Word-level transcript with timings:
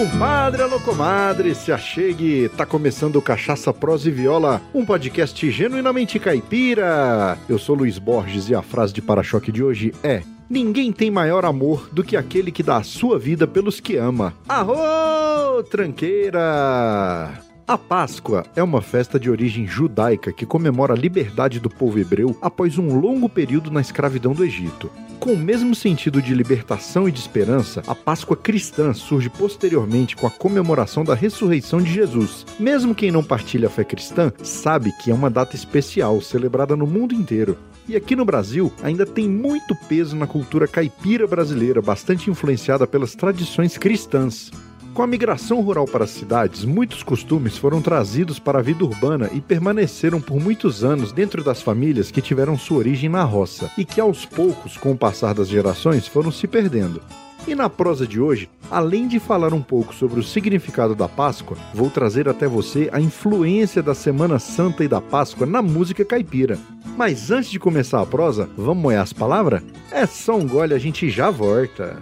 Compadre, 0.00 0.62
alô 0.62 0.80
comadre, 0.80 1.54
se 1.54 1.70
achegue, 1.70 2.48
tá 2.56 2.64
começando 2.64 3.16
o 3.16 3.22
Cachaça 3.22 3.70
Prosa 3.70 4.08
e 4.08 4.10
Viola, 4.10 4.62
um 4.72 4.82
podcast 4.82 5.50
genuinamente 5.50 6.18
caipira. 6.18 7.36
Eu 7.46 7.58
sou 7.58 7.76
Luiz 7.76 7.98
Borges 7.98 8.48
e 8.48 8.54
a 8.54 8.62
frase 8.62 8.94
de 8.94 9.02
para-choque 9.02 9.52
de 9.52 9.62
hoje 9.62 9.92
é: 10.02 10.22
Ninguém 10.48 10.90
tem 10.90 11.10
maior 11.10 11.44
amor 11.44 11.90
do 11.92 12.02
que 12.02 12.16
aquele 12.16 12.50
que 12.50 12.62
dá 12.62 12.78
a 12.78 12.82
sua 12.82 13.18
vida 13.18 13.46
pelos 13.46 13.78
que 13.78 13.98
ama. 13.98 14.32
Arro, 14.48 15.62
tranqueira! 15.64 17.49
A 17.70 17.78
Páscoa 17.78 18.44
é 18.56 18.62
uma 18.64 18.82
festa 18.82 19.16
de 19.16 19.30
origem 19.30 19.64
judaica 19.64 20.32
que 20.32 20.44
comemora 20.44 20.92
a 20.92 20.96
liberdade 20.96 21.60
do 21.60 21.70
povo 21.70 22.00
hebreu 22.00 22.36
após 22.42 22.76
um 22.78 22.98
longo 22.98 23.28
período 23.28 23.70
na 23.70 23.80
escravidão 23.80 24.32
do 24.32 24.44
Egito. 24.44 24.90
Com 25.20 25.34
o 25.34 25.38
mesmo 25.38 25.72
sentido 25.72 26.20
de 26.20 26.34
libertação 26.34 27.08
e 27.08 27.12
de 27.12 27.20
esperança, 27.20 27.80
a 27.86 27.94
Páscoa 27.94 28.36
cristã 28.36 28.92
surge 28.92 29.30
posteriormente 29.30 30.16
com 30.16 30.26
a 30.26 30.30
comemoração 30.32 31.04
da 31.04 31.14
ressurreição 31.14 31.80
de 31.80 31.92
Jesus. 31.92 32.44
Mesmo 32.58 32.92
quem 32.92 33.12
não 33.12 33.22
partilha 33.22 33.68
a 33.68 33.70
fé 33.70 33.84
cristã 33.84 34.32
sabe 34.42 34.90
que 35.00 35.12
é 35.12 35.14
uma 35.14 35.30
data 35.30 35.54
especial 35.54 36.20
celebrada 36.20 36.74
no 36.74 36.88
mundo 36.88 37.14
inteiro. 37.14 37.56
E 37.88 37.94
aqui 37.94 38.16
no 38.16 38.24
Brasil 38.24 38.72
ainda 38.82 39.06
tem 39.06 39.28
muito 39.28 39.76
peso 39.88 40.16
na 40.16 40.26
cultura 40.26 40.66
caipira 40.66 41.24
brasileira, 41.24 41.80
bastante 41.80 42.28
influenciada 42.28 42.84
pelas 42.84 43.14
tradições 43.14 43.78
cristãs. 43.78 44.50
Com 44.94 45.02
a 45.04 45.06
migração 45.06 45.60
rural 45.60 45.86
para 45.86 46.04
as 46.04 46.10
cidades, 46.10 46.64
muitos 46.64 47.02
costumes 47.02 47.56
foram 47.56 47.80
trazidos 47.80 48.38
para 48.38 48.58
a 48.58 48.62
vida 48.62 48.84
urbana 48.84 49.30
e 49.32 49.40
permaneceram 49.40 50.20
por 50.20 50.40
muitos 50.40 50.82
anos 50.82 51.12
dentro 51.12 51.44
das 51.44 51.62
famílias 51.62 52.10
que 52.10 52.20
tiveram 52.20 52.58
sua 52.58 52.78
origem 52.78 53.08
na 53.08 53.22
roça 53.22 53.70
e 53.78 53.84
que 53.84 54.00
aos 54.00 54.26
poucos, 54.26 54.76
com 54.76 54.90
o 54.90 54.98
passar 54.98 55.32
das 55.32 55.48
gerações, 55.48 56.08
foram 56.08 56.32
se 56.32 56.46
perdendo. 56.46 57.00
E 57.46 57.54
na 57.54 57.70
prosa 57.70 58.06
de 58.06 58.20
hoje, 58.20 58.50
além 58.70 59.08
de 59.08 59.18
falar 59.18 59.54
um 59.54 59.62
pouco 59.62 59.94
sobre 59.94 60.20
o 60.20 60.24
significado 60.24 60.94
da 60.94 61.08
Páscoa, 61.08 61.56
vou 61.72 61.88
trazer 61.88 62.28
até 62.28 62.46
você 62.46 62.90
a 62.92 63.00
influência 63.00 63.82
da 63.82 63.94
Semana 63.94 64.38
Santa 64.38 64.84
e 64.84 64.88
da 64.88 65.00
Páscoa 65.00 65.46
na 65.46 65.62
música 65.62 66.04
caipira. 66.04 66.58
Mas 66.96 67.30
antes 67.30 67.50
de 67.50 67.58
começar 67.58 68.02
a 68.02 68.06
prosa, 68.06 68.50
vamos 68.56 68.82
moer 68.82 69.00
as 69.00 69.12
palavras? 69.12 69.62
É 69.90 70.04
só 70.04 70.36
um 70.36 70.46
gole, 70.46 70.74
a 70.74 70.78
gente 70.78 71.08
já 71.08 71.30
volta. 71.30 71.96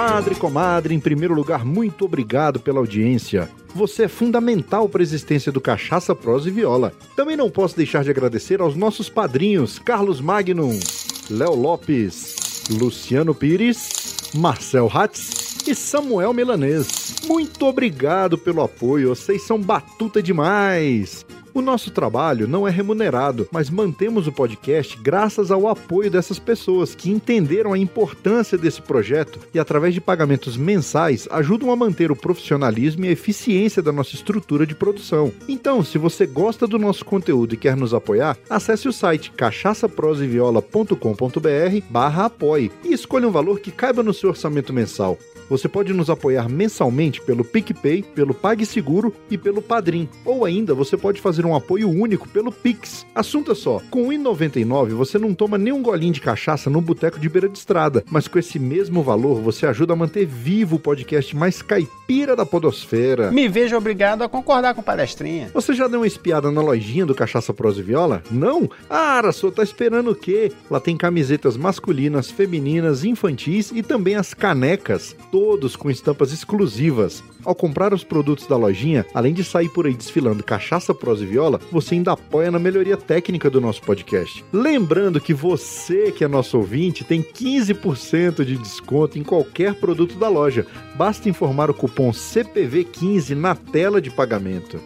Compadre, 0.00 0.34
comadre, 0.34 0.94
em 0.94 0.98
primeiro 0.98 1.34
lugar, 1.34 1.62
muito 1.62 2.06
obrigado 2.06 2.58
pela 2.58 2.78
audiência. 2.78 3.50
Você 3.74 4.04
é 4.04 4.08
fundamental 4.08 4.88
para 4.88 5.02
a 5.02 5.04
existência 5.04 5.52
do 5.52 5.60
Cachaça, 5.60 6.14
Prosa 6.14 6.48
e 6.48 6.50
Viola. 6.50 6.94
Também 7.14 7.36
não 7.36 7.50
posso 7.50 7.76
deixar 7.76 8.02
de 8.02 8.08
agradecer 8.08 8.62
aos 8.62 8.74
nossos 8.74 9.10
padrinhos 9.10 9.78
Carlos 9.78 10.18
Magnum, 10.18 10.80
Léo 11.28 11.54
Lopes, 11.54 12.64
Luciano 12.70 13.34
Pires, 13.34 14.30
Marcel 14.34 14.90
Hatz 14.90 15.68
e 15.68 15.74
Samuel 15.74 16.32
Melanês. 16.32 17.16
Muito 17.26 17.66
obrigado 17.66 18.38
pelo 18.38 18.62
apoio, 18.62 19.10
vocês 19.10 19.42
são 19.42 19.60
batuta 19.60 20.22
demais! 20.22 21.26
O 21.52 21.60
nosso 21.60 21.90
trabalho 21.90 22.46
não 22.46 22.66
é 22.66 22.70
remunerado, 22.70 23.48
mas 23.50 23.68
mantemos 23.68 24.26
o 24.26 24.32
podcast 24.32 24.96
graças 25.00 25.50
ao 25.50 25.66
apoio 25.66 26.10
dessas 26.10 26.38
pessoas 26.38 26.94
que 26.94 27.10
entenderam 27.10 27.72
a 27.72 27.78
importância 27.78 28.56
desse 28.56 28.80
projeto 28.80 29.40
e, 29.52 29.58
através 29.58 29.92
de 29.92 30.00
pagamentos 30.00 30.56
mensais, 30.56 31.26
ajudam 31.30 31.72
a 31.72 31.76
manter 31.76 32.12
o 32.12 32.16
profissionalismo 32.16 33.04
e 33.04 33.08
a 33.08 33.12
eficiência 33.12 33.82
da 33.82 33.92
nossa 33.92 34.14
estrutura 34.14 34.66
de 34.66 34.74
produção. 34.74 35.32
Então, 35.48 35.82
se 35.82 35.98
você 35.98 36.26
gosta 36.26 36.66
do 36.66 36.78
nosso 36.78 37.04
conteúdo 37.04 37.54
e 37.54 37.58
quer 37.58 37.76
nos 37.76 37.92
apoiar, 37.92 38.38
acesse 38.48 38.88
o 38.88 38.92
site 38.92 39.32
cachaçaproseviola.com.br 39.32 41.84
barra 41.90 42.26
apoie 42.26 42.70
e 42.84 42.92
escolha 42.92 43.26
um 43.26 43.32
valor 43.32 43.58
que 43.60 43.72
caiba 43.72 44.02
no 44.02 44.14
seu 44.14 44.30
orçamento 44.30 44.72
mensal. 44.72 45.18
Você 45.50 45.68
pode 45.68 45.92
nos 45.92 46.08
apoiar 46.08 46.48
mensalmente 46.48 47.20
pelo 47.20 47.44
PicPay, 47.44 48.04
pelo 48.04 48.32
PagSeguro 48.32 49.12
e 49.28 49.36
pelo 49.36 49.60
Padrim. 49.60 50.08
Ou 50.24 50.44
ainda, 50.44 50.74
você 50.74 50.96
pode 50.96 51.20
fazer 51.20 51.44
um 51.44 51.56
apoio 51.56 51.90
único 51.90 52.28
pelo 52.28 52.52
Pix. 52.52 53.04
Assunto 53.12 53.50
é 53.50 53.54
só, 53.56 53.82
com 53.90 54.08
R$ 54.08 54.16
1,99 54.16 54.90
você 54.90 55.18
não 55.18 55.34
toma 55.34 55.58
nem 55.58 55.72
um 55.72 55.82
golinho 55.82 56.12
de 56.12 56.20
cachaça 56.20 56.70
no 56.70 56.80
boteco 56.80 57.18
de 57.18 57.28
beira 57.28 57.48
de 57.48 57.58
estrada, 57.58 58.04
mas 58.10 58.28
com 58.28 58.38
esse 58.38 58.60
mesmo 58.60 59.02
valor 59.02 59.40
você 59.40 59.66
ajuda 59.66 59.92
a 59.92 59.96
manter 59.96 60.24
vivo 60.24 60.76
o 60.76 60.78
podcast 60.78 61.34
mais 61.34 61.60
caipira 61.60 62.36
da 62.36 62.46
podosfera. 62.46 63.32
Me 63.32 63.48
vejo 63.48 63.76
obrigado 63.76 64.22
a 64.22 64.28
concordar 64.28 64.74
com 64.74 64.82
palestrinha. 64.82 65.50
Você 65.52 65.74
já 65.74 65.88
deu 65.88 66.00
uma 66.00 66.06
espiada 66.06 66.50
na 66.52 66.60
lojinha 66.60 67.04
do 67.04 67.14
Cachaça 67.14 67.52
Prosa 67.52 67.80
e 67.80 67.82
Viola? 67.82 68.22
Não? 68.30 68.70
Ah, 68.88 69.18
Araçô, 69.18 69.50
tá 69.50 69.64
esperando 69.64 70.12
o 70.12 70.14
quê? 70.14 70.52
Lá 70.70 70.78
tem 70.78 70.96
camisetas 70.96 71.56
masculinas, 71.56 72.30
femininas, 72.30 73.04
infantis 73.04 73.72
e 73.74 73.82
também 73.82 74.14
as 74.14 74.32
canecas 74.32 75.16
todos 75.40 75.74
com 75.74 75.90
estampas 75.90 76.32
exclusivas. 76.32 77.24
Ao 77.42 77.54
comprar 77.54 77.94
os 77.94 78.04
produtos 78.04 78.46
da 78.46 78.58
lojinha, 78.58 79.06
além 79.14 79.32
de 79.32 79.42
sair 79.42 79.70
por 79.70 79.86
aí 79.86 79.94
desfilando 79.94 80.44
cachaça, 80.44 80.94
prosa 80.94 81.24
e 81.24 81.26
viola, 81.26 81.58
você 81.72 81.94
ainda 81.94 82.12
apoia 82.12 82.50
na 82.50 82.58
melhoria 82.58 82.94
técnica 82.94 83.48
do 83.48 83.58
nosso 83.58 83.80
podcast. 83.80 84.44
Lembrando 84.52 85.18
que 85.18 85.32
você, 85.32 86.12
que 86.12 86.22
é 86.22 86.28
nosso 86.28 86.58
ouvinte, 86.58 87.04
tem 87.04 87.22
15% 87.22 88.44
de 88.44 88.58
desconto 88.58 89.18
em 89.18 89.22
qualquer 89.22 89.76
produto 89.76 90.16
da 90.16 90.28
loja. 90.28 90.66
Basta 90.94 91.30
informar 91.30 91.70
o 91.70 91.74
cupom 91.74 92.10
CPV15 92.10 93.34
na 93.34 93.54
tela 93.54 93.98
de 93.98 94.10
pagamento. 94.10 94.78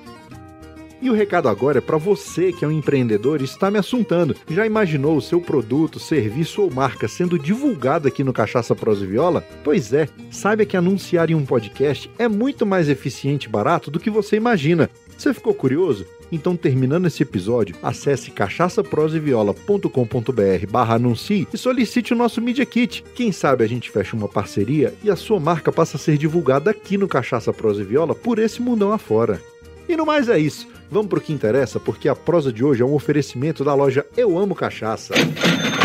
E 1.05 1.11
o 1.11 1.13
recado 1.13 1.49
agora 1.51 1.77
é 1.77 1.81
para 1.83 1.99
você 1.99 2.51
que 2.51 2.65
é 2.65 2.69
um 2.69 2.73
empreendedor 2.73 3.43
e 3.43 3.45
está 3.45 3.71
me 3.71 3.79
assuntando. 3.79 4.35
Já 4.49 4.65
imaginou 4.65 5.19
o 5.19 5.21
seu 5.21 5.39
produto, 5.39 6.01
serviço 6.01 6.63
ou 6.63 6.73
marca 6.73 7.07
sendo 7.07 7.39
divulgado 7.39 8.09
aqui 8.09 8.25
no 8.25 8.33
Cachaça 8.33 8.75
Prosa 8.75 9.05
e 9.05 9.09
Viola? 9.09 9.45
Pois 9.63 9.93
é, 9.93 10.09
saiba 10.31 10.65
que 10.65 10.79
anunciar 10.79 11.31
em 11.31 11.35
um 11.35 11.45
podcast 11.45 12.11
é 12.19 12.27
muito 12.27 12.65
mais 12.65 12.89
eficiente 12.89 13.49
e 13.49 13.51
barato 13.51 13.91
do 13.91 14.01
que 14.01 14.09
você 14.09 14.37
imagina. 14.37 14.89
Você 15.15 15.35
ficou 15.35 15.53
curioso? 15.53 16.07
Então, 16.33 16.57
terminando 16.57 17.05
esse 17.05 17.23
episódio, 17.23 17.77
acesse 17.83 18.31
cachaçaproseviola.com.br 18.31 20.67
barra 20.71 20.95
anuncie 20.95 21.47
e 21.53 21.59
solicite 21.59 22.15
o 22.15 22.17
nosso 22.17 22.41
Media 22.41 22.65
Kit. 22.65 23.05
Quem 23.15 23.31
sabe 23.31 23.63
a 23.63 23.67
gente 23.67 23.91
fecha 23.91 24.17
uma 24.17 24.27
parceria 24.27 24.95
e 25.05 25.11
a 25.11 25.17
sua 25.17 25.39
marca 25.39 25.71
passa 25.71 25.99
a 25.99 26.01
ser 26.01 26.17
divulgada 26.17 26.71
aqui 26.71 26.97
no 26.97 27.07
Cachaça 27.07 27.53
Prosa 27.53 27.83
e 27.83 27.85
Viola 27.85 28.15
por 28.15 28.39
esse 28.39 28.63
mundão 28.63 28.91
afora. 28.91 29.39
E 29.87 29.99
no 29.99 30.07
mais 30.07 30.31
é 30.31 30.39
isso. 30.39 30.73
Vamos 30.95 31.09
pro 31.09 31.21
que 31.21 31.33
interessa, 31.33 31.81
porque 31.81 32.09
a 32.09 32.15
prosa 32.15 32.53
de 32.53 32.65
hoje 32.65 32.81
é 32.81 32.85
um 32.85 32.95
oferecimento 32.95 33.65
da 33.65 33.75
loja 33.75 34.07
Eu 34.17 34.39
Amo 34.39 34.55
Cachaça. 34.55 35.13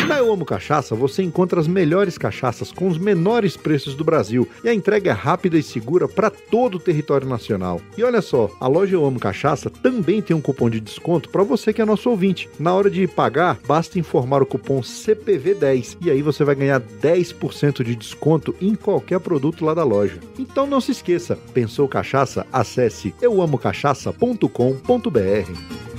Na 0.09 0.17
Eu 0.17 0.33
Amo 0.33 0.43
Cachaça 0.43 0.95
você 0.95 1.21
encontra 1.21 1.59
as 1.59 1.67
melhores 1.67 2.17
cachaças 2.17 2.71
com 2.71 2.87
os 2.87 2.97
menores 2.97 3.55
preços 3.55 3.93
do 3.93 4.03
Brasil 4.03 4.49
e 4.63 4.67
a 4.67 4.73
entrega 4.73 5.11
é 5.11 5.13
rápida 5.13 5.55
e 5.55 5.61
segura 5.61 6.07
para 6.07 6.31
todo 6.31 6.75
o 6.75 6.79
território 6.79 7.27
nacional. 7.27 7.79
E 7.95 8.03
olha 8.03 8.19
só, 8.19 8.49
a 8.59 8.67
loja 8.67 8.95
Eu 8.95 9.05
Amo 9.05 9.19
Cachaça 9.19 9.69
também 9.69 10.19
tem 10.19 10.35
um 10.35 10.41
cupom 10.41 10.67
de 10.67 10.79
desconto 10.79 11.29
para 11.29 11.43
você 11.43 11.71
que 11.71 11.79
é 11.79 11.85
nosso 11.85 12.09
ouvinte. 12.09 12.49
Na 12.57 12.73
hora 12.73 12.89
de 12.89 13.05
pagar, 13.05 13.59
basta 13.67 13.99
informar 13.99 14.41
o 14.41 14.47
cupom 14.47 14.81
CPV10 14.81 15.97
e 16.01 16.09
aí 16.09 16.23
você 16.23 16.43
vai 16.43 16.55
ganhar 16.55 16.81
10% 16.81 17.83
de 17.83 17.95
desconto 17.95 18.55
em 18.59 18.73
qualquer 18.73 19.19
produto 19.19 19.63
lá 19.63 19.75
da 19.75 19.83
loja. 19.83 20.19
Então 20.39 20.65
não 20.65 20.81
se 20.81 20.91
esqueça, 20.91 21.37
pensou 21.53 21.87
cachaça? 21.87 22.47
Acesse 22.51 23.13
euamocachaça.com.br 23.21 25.98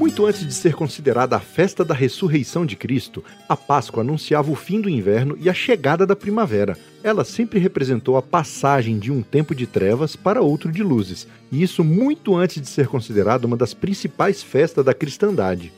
Muito 0.00 0.24
antes 0.24 0.46
de 0.46 0.54
ser 0.54 0.72
considerada 0.72 1.36
a 1.36 1.40
festa 1.40 1.84
da 1.84 1.92
ressurreição 1.92 2.64
de 2.64 2.74
Cristo, 2.74 3.22
a 3.46 3.54
Páscoa 3.54 4.02
anunciava 4.02 4.50
o 4.50 4.54
fim 4.54 4.80
do 4.80 4.88
inverno 4.88 5.36
e 5.38 5.46
a 5.46 5.52
chegada 5.52 6.06
da 6.06 6.16
primavera. 6.16 6.74
Ela 7.04 7.22
sempre 7.22 7.58
representou 7.58 8.16
a 8.16 8.22
passagem 8.22 8.98
de 8.98 9.12
um 9.12 9.20
tempo 9.20 9.54
de 9.54 9.66
trevas 9.66 10.16
para 10.16 10.40
outro 10.40 10.72
de 10.72 10.82
luzes, 10.82 11.28
e 11.52 11.62
isso 11.62 11.84
muito 11.84 12.34
antes 12.34 12.62
de 12.62 12.66
ser 12.66 12.88
considerada 12.88 13.46
uma 13.46 13.58
das 13.58 13.74
principais 13.74 14.42
festas 14.42 14.82
da 14.82 14.94
cristandade. 14.94 15.70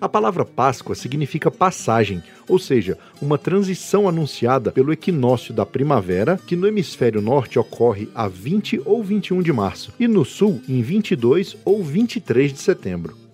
A 0.00 0.08
palavra 0.08 0.44
Páscoa 0.44 0.94
significa 0.94 1.50
passagem, 1.50 2.22
ou 2.48 2.60
seja, 2.60 2.96
uma 3.20 3.36
transição 3.36 4.08
anunciada 4.08 4.70
pelo 4.70 4.92
equinócio 4.92 5.52
da 5.52 5.66
primavera, 5.66 6.38
que 6.46 6.54
no 6.54 6.68
hemisfério 6.68 7.20
norte 7.20 7.58
ocorre 7.58 8.08
a 8.14 8.28
20 8.28 8.82
ou 8.84 9.02
21 9.02 9.42
de 9.42 9.52
março, 9.52 9.92
e 9.98 10.06
no 10.06 10.24
sul 10.24 10.62
em 10.68 10.80
22 10.80 11.56
ou 11.64 11.82
23 11.82 12.52
de 12.52 12.60
setembro. 12.60 13.27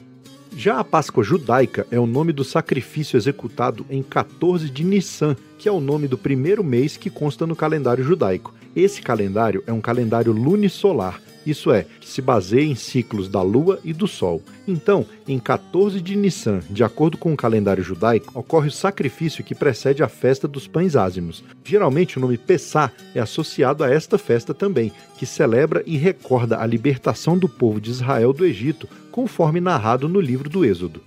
Já 0.56 0.78
a 0.78 0.84
Páscoa 0.84 1.24
judaica 1.24 1.84
é 1.90 1.98
o 1.98 2.06
nome 2.06 2.32
do 2.32 2.44
sacrifício 2.44 3.16
executado 3.16 3.84
em 3.90 4.02
14 4.02 4.70
de 4.70 4.84
Nissan, 4.84 5.36
que 5.58 5.68
é 5.68 5.72
o 5.72 5.80
nome 5.80 6.06
do 6.06 6.16
primeiro 6.16 6.62
mês 6.62 6.96
que 6.96 7.10
consta 7.10 7.44
no 7.44 7.56
calendário 7.56 8.04
judaico. 8.04 8.54
Esse 8.74 9.02
calendário 9.02 9.64
é 9.66 9.72
um 9.72 9.80
calendário 9.80 10.32
lunisolar, 10.32 11.20
isso 11.46 11.70
é, 11.70 11.87
que 12.00 12.08
se 12.08 12.23
baseia 12.23 12.64
em 12.64 12.75
ciclos 12.75 13.29
da 13.29 13.43
Lua 13.43 13.79
e 13.85 13.93
do 13.93 14.06
Sol. 14.06 14.43
Então, 14.67 15.06
em 15.26 15.38
14 15.38 16.00
de 16.00 16.17
Nissan, 16.17 16.61
de 16.70 16.82
acordo 16.82 17.19
com 17.19 17.32
o 17.32 17.37
calendário 17.37 17.82
judaico, 17.82 18.38
ocorre 18.38 18.69
o 18.69 18.73
sacrifício 18.73 19.44
que 19.44 19.55
precede 19.55 20.02
a 20.02 20.08
festa 20.08 20.49
dos 20.49 20.67
pães 20.67 20.96
ázimos. 20.96 21.44
Geralmente 21.64 22.19
o 22.19 22.20
nome 22.20 22.38
Pessah 22.38 22.93
é 23.14 23.20
associado 23.20 23.85
a 23.85 23.91
esta 23.91 24.19
festa 24.19 24.55
também, 24.55 24.93
que 25.19 25.26
celebra 25.26 25.82
e 25.87 25.96
recorda 25.96 26.58
a 26.58 26.67
libertação 26.67 27.38
do 27.38 27.49
povo 27.49 27.81
de 27.81 27.91
Israel 27.91 28.32
do 28.32 28.44
Egito, 28.44 28.88
conforme 29.11 29.61
narrado 29.61 30.08
no 30.08 30.20
livro 30.20 30.49
do 30.49 30.64
Êxodo. 30.64 31.00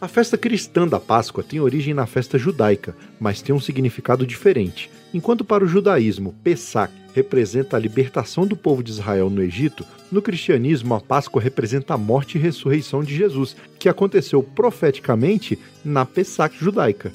A 0.00 0.08
festa 0.08 0.38
cristã 0.38 0.88
da 0.88 0.98
Páscoa 0.98 1.44
tem 1.44 1.60
origem 1.60 1.92
na 1.92 2.06
festa 2.06 2.38
judaica, 2.38 2.96
mas 3.20 3.42
tem 3.42 3.54
um 3.54 3.60
significado 3.60 4.26
diferente. 4.26 4.90
Enquanto 5.12 5.44
para 5.44 5.62
o 5.62 5.68
judaísmo, 5.68 6.34
Pesach 6.42 6.90
representa 7.12 7.76
a 7.76 7.78
libertação 7.78 8.46
do 8.46 8.56
povo 8.56 8.82
de 8.82 8.92
Israel 8.92 9.28
no 9.28 9.42
Egito, 9.42 9.84
no 10.10 10.22
cristianismo 10.22 10.94
a 10.94 11.00
Páscoa 11.02 11.42
representa 11.42 11.92
a 11.92 11.98
morte 11.98 12.38
e 12.38 12.40
ressurreição 12.40 13.04
de 13.04 13.14
Jesus, 13.14 13.54
que 13.78 13.90
aconteceu 13.90 14.42
profeticamente 14.42 15.58
na 15.84 16.06
Pesach 16.06 16.56
judaica. 16.58 17.12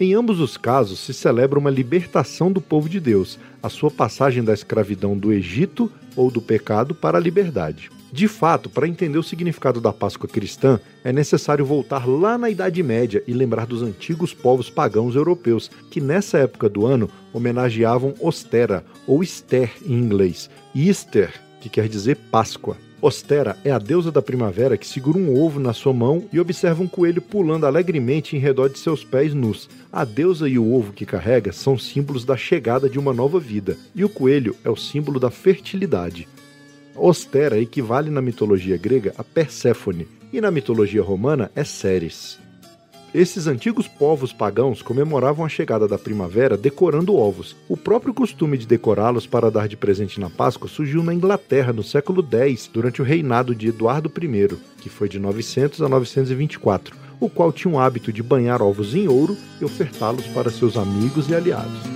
Em 0.00 0.12
ambos 0.12 0.40
os 0.40 0.56
casos 0.56 0.98
se 0.98 1.14
celebra 1.14 1.60
uma 1.60 1.70
libertação 1.70 2.50
do 2.50 2.60
povo 2.60 2.88
de 2.88 2.98
Deus, 2.98 3.38
a 3.62 3.68
sua 3.68 3.90
passagem 3.90 4.42
da 4.42 4.52
escravidão 4.52 5.16
do 5.16 5.32
Egito 5.32 5.92
ou 6.16 6.28
do 6.28 6.42
pecado 6.42 6.92
para 6.92 7.18
a 7.18 7.20
liberdade. 7.20 7.88
De 8.12 8.28
fato, 8.28 8.70
para 8.70 8.86
entender 8.86 9.18
o 9.18 9.22
significado 9.22 9.80
da 9.80 9.92
Páscoa 9.92 10.28
cristã, 10.28 10.78
é 11.04 11.12
necessário 11.12 11.64
voltar 11.64 12.08
lá 12.08 12.38
na 12.38 12.48
Idade 12.48 12.82
Média 12.82 13.22
e 13.26 13.32
lembrar 13.32 13.66
dos 13.66 13.82
antigos 13.82 14.32
povos 14.32 14.70
pagãos 14.70 15.14
europeus, 15.16 15.70
que 15.90 16.00
nessa 16.00 16.38
época 16.38 16.68
do 16.68 16.86
ano 16.86 17.10
homenageavam 17.32 18.14
Ostera, 18.20 18.84
ou 19.06 19.22
Esther 19.22 19.70
em 19.84 19.94
inglês, 19.94 20.48
e 20.74 20.88
Easter, 20.88 21.32
que 21.60 21.68
quer 21.68 21.88
dizer 21.88 22.16
Páscoa. 22.30 22.76
Ostera 23.02 23.58
é 23.62 23.70
a 23.70 23.78
deusa 23.78 24.10
da 24.10 24.22
primavera 24.22 24.78
que 24.78 24.86
segura 24.86 25.18
um 25.18 25.38
ovo 25.38 25.60
na 25.60 25.74
sua 25.74 25.92
mão 25.92 26.24
e 26.32 26.40
observa 26.40 26.82
um 26.82 26.88
coelho 26.88 27.20
pulando 27.20 27.66
alegremente 27.66 28.34
em 28.34 28.38
redor 28.38 28.68
de 28.70 28.78
seus 28.78 29.04
pés 29.04 29.34
nus. 29.34 29.68
A 29.92 30.04
deusa 30.04 30.48
e 30.48 30.58
o 30.58 30.72
ovo 30.72 30.92
que 30.92 31.04
carrega 31.04 31.52
são 31.52 31.78
símbolos 31.78 32.24
da 32.24 32.36
chegada 32.36 32.88
de 32.88 32.98
uma 32.98 33.12
nova 33.12 33.38
vida, 33.38 33.76
e 33.94 34.02
o 34.04 34.08
coelho 34.08 34.56
é 34.64 34.70
o 34.70 34.76
símbolo 34.76 35.20
da 35.20 35.30
fertilidade. 35.30 36.26
Ostera 36.98 37.58
equivale 37.58 38.10
na 38.10 38.22
mitologia 38.22 38.76
grega 38.76 39.14
a 39.18 39.24
Perséfone 39.24 40.08
e 40.32 40.40
na 40.40 40.50
mitologia 40.50 41.02
romana 41.02 41.50
é 41.54 41.62
Ceres. 41.62 42.38
Esses 43.14 43.46
antigos 43.46 43.88
povos 43.88 44.32
pagãos 44.32 44.82
comemoravam 44.82 45.44
a 45.44 45.48
chegada 45.48 45.88
da 45.88 45.96
primavera 45.96 46.56
decorando 46.56 47.14
ovos. 47.14 47.56
O 47.68 47.76
próprio 47.76 48.12
costume 48.12 48.58
de 48.58 48.66
decorá-los 48.66 49.26
para 49.26 49.50
dar 49.50 49.68
de 49.68 49.76
presente 49.76 50.20
na 50.20 50.28
Páscoa 50.28 50.68
surgiu 50.68 51.02
na 51.02 51.14
Inglaterra 51.14 51.72
no 51.72 51.82
século 51.82 52.22
X, 52.22 52.68
durante 52.70 53.00
o 53.00 53.04
reinado 53.04 53.54
de 53.54 53.68
Eduardo 53.68 54.10
I, 54.10 54.56
que 54.82 54.90
foi 54.90 55.08
de 55.08 55.18
900 55.18 55.80
a 55.80 55.88
924, 55.88 56.94
o 57.18 57.30
qual 57.30 57.52
tinha 57.52 57.72
o 57.72 57.78
hábito 57.78 58.12
de 58.12 58.22
banhar 58.22 58.60
ovos 58.60 58.94
em 58.94 59.08
ouro 59.08 59.36
e 59.60 59.64
ofertá-los 59.64 60.26
para 60.26 60.50
seus 60.50 60.76
amigos 60.76 61.30
e 61.30 61.34
aliados. 61.34 61.95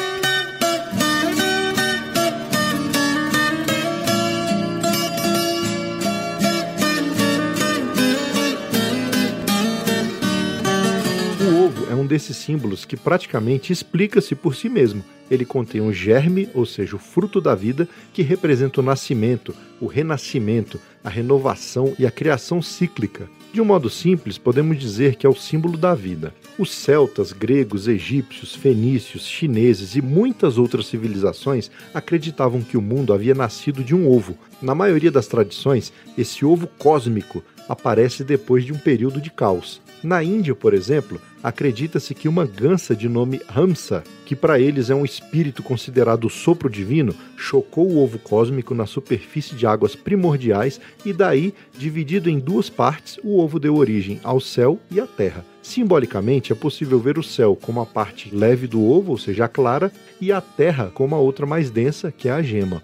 desses 12.11 12.35
símbolos 12.35 12.83
que 12.83 12.97
praticamente 12.97 13.71
explica-se 13.71 14.35
por 14.35 14.53
si 14.53 14.67
mesmo. 14.67 15.01
Ele 15.29 15.45
contém 15.45 15.79
um 15.79 15.93
germe, 15.93 16.49
ou 16.53 16.65
seja, 16.65 16.97
o 16.97 16.99
fruto 16.99 17.39
da 17.39 17.55
vida, 17.55 17.87
que 18.11 18.21
representa 18.21 18.81
o 18.81 18.83
nascimento, 18.83 19.55
o 19.79 19.85
renascimento, 19.85 20.77
a 21.01 21.09
renovação 21.09 21.95
e 21.97 22.05
a 22.05 22.11
criação 22.11 22.61
cíclica. 22.61 23.29
De 23.53 23.61
um 23.61 23.65
modo 23.65 23.89
simples, 23.89 24.37
podemos 24.37 24.77
dizer 24.77 25.15
que 25.15 25.25
é 25.25 25.29
o 25.29 25.35
símbolo 25.35 25.77
da 25.77 25.95
vida. 25.95 26.33
Os 26.59 26.71
celtas, 26.71 27.31
gregos, 27.31 27.87
egípcios, 27.87 28.53
fenícios, 28.53 29.25
chineses 29.25 29.95
e 29.95 30.01
muitas 30.01 30.57
outras 30.57 30.87
civilizações 30.87 31.71
acreditavam 31.93 32.61
que 32.61 32.75
o 32.75 32.81
mundo 32.81 33.13
havia 33.13 33.33
nascido 33.33 33.85
de 33.85 33.95
um 33.95 34.05
ovo. 34.09 34.37
Na 34.61 34.75
maioria 34.75 35.11
das 35.11 35.27
tradições, 35.27 35.93
esse 36.17 36.43
ovo 36.43 36.67
cósmico 36.77 37.41
aparece 37.69 38.21
depois 38.25 38.65
de 38.65 38.73
um 38.73 38.77
período 38.77 39.21
de 39.21 39.31
caos. 39.31 39.81
Na 40.03 40.23
Índia, 40.23 40.55
por 40.55 40.73
exemplo, 40.73 41.21
acredita-se 41.43 42.15
que 42.15 42.27
uma 42.27 42.43
gança 42.45 42.95
de 42.95 43.07
nome 43.07 43.39
Hamsa, 43.47 44.03
que 44.25 44.35
para 44.35 44.59
eles 44.59 44.89
é 44.89 44.95
um 44.95 45.05
espírito 45.05 45.61
considerado 45.61 46.25
o 46.25 46.29
sopro 46.29 46.69
divino, 46.69 47.13
chocou 47.37 47.87
o 47.87 48.03
ovo 48.03 48.17
cósmico 48.17 48.73
na 48.73 48.87
superfície 48.87 49.55
de 49.55 49.67
águas 49.67 49.95
primordiais 49.95 50.81
e 51.05 51.13
daí, 51.13 51.53
dividido 51.77 52.29
em 52.29 52.39
duas 52.39 52.67
partes, 52.67 53.19
o 53.23 53.39
ovo 53.39 53.59
deu 53.59 53.75
origem 53.75 54.19
ao 54.23 54.39
céu 54.39 54.79
e 54.89 54.99
à 54.99 55.05
terra. 55.05 55.45
Simbolicamente, 55.61 56.51
é 56.51 56.55
possível 56.55 56.99
ver 56.99 57.19
o 57.19 57.23
céu 57.23 57.55
como 57.55 57.79
a 57.79 57.85
parte 57.85 58.33
leve 58.33 58.65
do 58.65 58.83
ovo, 58.83 59.11
ou 59.11 59.17
seja, 59.19 59.45
a 59.45 59.47
clara, 59.47 59.91
e 60.19 60.31
a 60.31 60.41
terra 60.41 60.89
como 60.93 61.13
a 61.13 61.19
outra 61.19 61.45
mais 61.45 61.69
densa, 61.69 62.11
que 62.11 62.27
é 62.27 62.31
a 62.31 62.41
gema. 62.41 62.81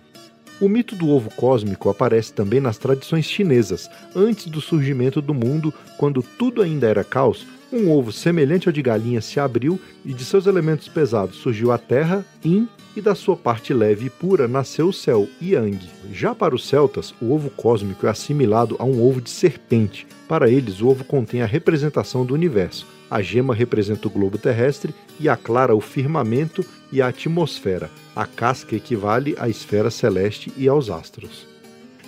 O 0.60 0.68
mito 0.68 0.96
do 0.96 1.10
ovo 1.10 1.30
cósmico 1.36 1.88
aparece 1.88 2.34
também 2.34 2.60
nas 2.60 2.80
tradições 2.80 3.26
chinesas. 3.26 3.90
Antes 4.16 4.48
do 4.48 4.60
surgimento 4.60 5.22
do 5.22 5.34
mundo, 5.34 5.72
quando 5.98 6.24
tudo 6.24 6.64
ainda 6.64 6.88
era 6.88 7.04
caos, 7.04 7.46
um 7.72 7.92
ovo 7.92 8.12
semelhante 8.12 8.68
ao 8.68 8.74
de 8.74 8.82
galinha 8.82 9.22
se 9.22 9.40
abriu 9.40 9.80
e 10.04 10.14
de 10.14 10.26
seus 10.26 10.48
elementos 10.48 10.88
pesados 10.88 11.38
surgiu 11.38 11.72
a 11.72 11.78
terra, 11.78 12.26
Yin, 12.44 12.68
e 12.96 13.02
da 13.02 13.14
sua 13.14 13.36
parte 13.36 13.72
leve 13.72 14.08
e 14.08 14.10
pura 14.10 14.48
nasceu 14.48 14.88
o 14.88 14.94
céu, 14.94 15.28
Yang. 15.40 15.88
Já 16.12 16.34
para 16.34 16.56
os 16.56 16.68
celtas, 16.68 17.14
o 17.22 17.32
ovo 17.32 17.52
cósmico 17.52 18.08
é 18.08 18.10
assimilado 18.10 18.76
a 18.80 18.84
um 18.84 19.06
ovo 19.08 19.22
de 19.22 19.30
serpente. 19.30 20.08
Para 20.28 20.50
eles, 20.50 20.82
o 20.82 20.88
ovo 20.88 21.04
contém 21.04 21.44
a 21.44 21.46
representação 21.46 22.26
do 22.26 22.34
universo. 22.34 22.97
A 23.10 23.22
gema 23.22 23.54
representa 23.54 24.08
o 24.08 24.12
globo 24.12 24.38
terrestre 24.38 24.94
e 25.20 25.30
a 25.30 25.38
clara 25.38 25.76
o 25.76 25.82
firmamento 25.82 26.66
e 26.92 27.02
a 27.02 27.08
atmosfera. 27.08 27.90
A 28.16 28.26
casca 28.26 28.76
equivale 28.76 29.36
à 29.40 29.48
esfera 29.48 29.90
celeste 29.90 30.52
e 30.58 30.68
aos 30.68 30.90
astros. 30.90 31.48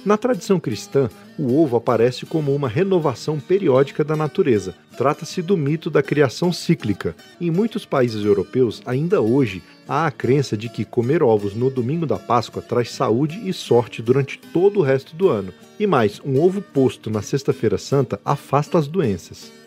Na 0.06 0.18
tradição 0.18 0.60
cristã, 0.60 1.10
o 1.38 1.62
ovo 1.62 1.76
aparece 1.76 2.26
como 2.26 2.56
uma 2.56 2.70
renovação 2.70 3.38
periódica 3.38 4.04
da 4.04 4.16
natureza. 4.16 4.74
Trata-se 4.98 5.42
do 5.42 5.58
mito 5.58 5.90
da 5.90 6.02
criação 6.02 6.54
cíclica. 6.54 7.16
Em 7.40 7.52
muitos 7.52 7.86
países 7.86 8.24
europeus, 8.24 8.82
ainda 8.86 9.22
hoje, 9.22 9.62
há 9.88 10.08
a 10.08 10.12
crença 10.12 10.56
de 10.56 10.70
que 10.70 10.86
comer 10.86 11.22
ovos 11.22 11.54
no 11.54 11.70
domingo 11.70 12.06
da 12.06 12.18
Páscoa 12.18 12.62
traz 12.62 12.92
saúde 12.92 13.42
e 13.44 13.52
sorte 13.52 14.02
durante 14.02 14.40
todo 14.40 14.80
o 14.80 14.84
resto 14.84 15.16
do 15.16 15.28
ano. 15.28 15.54
E 15.78 15.86
mais, 15.86 16.22
um 16.24 16.40
ovo 16.40 16.62
posto 16.62 17.10
na 17.10 17.22
Sexta-feira 17.22 17.78
Santa 17.78 18.20
afasta 18.24 18.78
as 18.78 18.88
doenças. 18.88 19.59